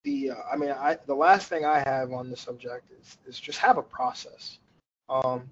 [0.05, 3.38] the, uh, I mean, I the last thing I have on the subject is is
[3.38, 4.59] just have a process.
[5.09, 5.49] Um,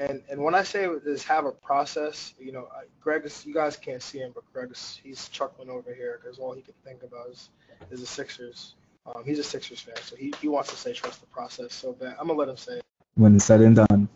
[0.00, 2.68] and and when I say is have a process, you know,
[3.00, 6.38] Greg is, you guys can't see him, but Greg is, he's chuckling over here because
[6.38, 7.50] all he can think about is,
[7.90, 8.74] is the Sixers.
[9.06, 11.92] Um, he's a Sixers fan, so he, he wants to say trust the process so
[11.92, 12.16] bad.
[12.18, 12.84] I'm gonna let him say it.
[13.16, 14.08] When it's said and done,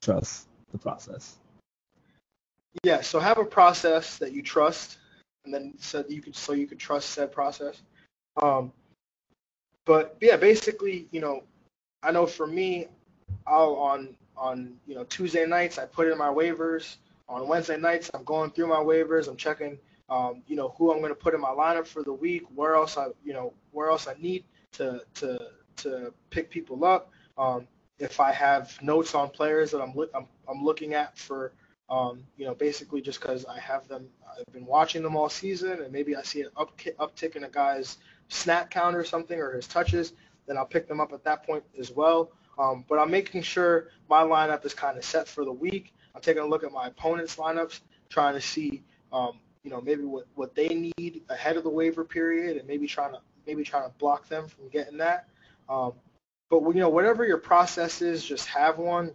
[0.00, 1.36] trust the process.
[2.82, 4.96] Yeah, so have a process that you trust,
[5.44, 7.82] and then so you can so you can trust said process.
[8.42, 8.72] Um,
[9.84, 11.42] but yeah, basically, you know,
[12.02, 12.86] I know for me,
[13.46, 16.96] I'll on on you know Tuesday nights I put in my waivers.
[17.28, 19.28] On Wednesday nights I'm going through my waivers.
[19.28, 19.78] I'm checking
[20.08, 22.44] um, you know who I'm going to put in my lineup for the week.
[22.54, 25.38] Where else I you know where else I need to to
[25.78, 27.10] to pick people up.
[27.36, 27.66] Um,
[27.98, 31.52] if I have notes on players that I'm I'm, I'm looking at for
[31.90, 34.08] um, you know basically just because I have them
[34.38, 37.48] I've been watching them all season and maybe I see an up, uptick in a
[37.48, 40.12] guy's snap count or something or his touches,
[40.46, 42.30] then I'll pick them up at that point as well.
[42.58, 45.94] Um, but I'm making sure my lineup is kind of set for the week.
[46.14, 48.82] I'm taking a look at my opponent's lineups, trying to see,
[49.12, 52.86] um, you know, maybe what, what they need ahead of the waiver period, and maybe
[52.86, 55.28] trying to maybe trying to block them from getting that.
[55.68, 55.92] Um,
[56.50, 59.12] but you know, whatever your process is, just have one,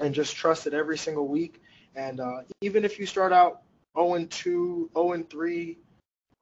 [0.00, 1.60] and just trust it every single week.
[1.94, 3.62] And uh, even if you start out
[3.98, 5.78] 0 2, 0 3,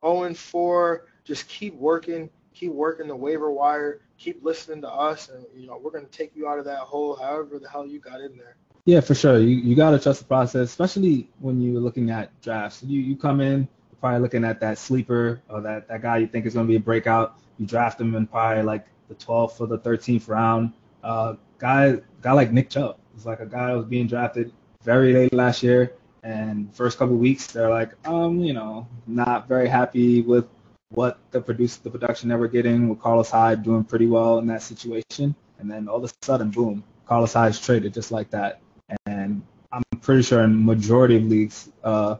[0.04, 5.44] 0 4, just keep working, keep working the waiver wire keep listening to us, and
[5.54, 7.98] you know we're going to take you out of that hole, however the hell you
[7.98, 8.56] got in there.
[8.84, 9.38] Yeah, for sure.
[9.38, 12.82] You you got to trust the process, especially when you're looking at drafts.
[12.82, 13.68] You you come in,
[14.00, 16.76] probably looking at that sleeper or that, that guy you think is going to be
[16.76, 17.38] a breakout.
[17.58, 20.72] You draft him in probably like the 12th or the 13th round.
[21.02, 24.52] Uh, guy, guy like Nick Chubb is like a guy that was being drafted
[24.82, 25.94] very late last year.
[26.22, 30.46] And first couple weeks, they're like, um, you know, not very happy with
[30.94, 34.46] what the produce the production that we're getting with Carlos Hyde doing pretty well in
[34.46, 35.34] that situation.
[35.58, 38.60] And then all of a sudden, boom, Carlos Hyde's traded just like that.
[39.06, 39.42] And
[39.72, 42.16] I'm pretty sure in majority of leagues, uh,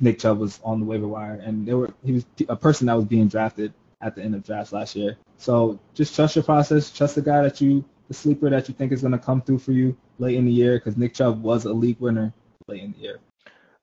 [0.00, 2.94] Nick Chubb was on the waiver wire, and there were he was a person that
[2.94, 5.16] was being drafted at the end of drafts last year.
[5.38, 8.92] So just trust your process, trust the guy that you, the sleeper that you think
[8.92, 11.64] is going to come through for you late in the year, because Nick Chubb was
[11.64, 12.32] a league winner
[12.66, 13.20] late in the year.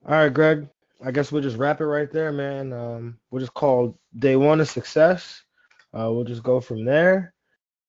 [0.06, 0.68] All right, Greg.
[1.04, 2.74] I guess we'll just wrap it right there, man.
[2.74, 5.44] Um, we'll just call day one a success.
[5.94, 7.34] Uh, we'll just go from there.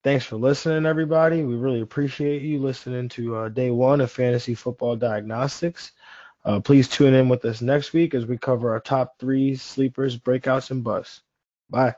[0.03, 1.45] Thanks for listening, everybody.
[1.45, 5.93] We really appreciate you listening to uh, day one of Fantasy Football Diagnostics.
[6.45, 10.19] Uh, please tune in with us next week as we cover our top three sleepers,
[10.19, 11.23] breakouts, and busts.
[11.71, 11.95] Bye.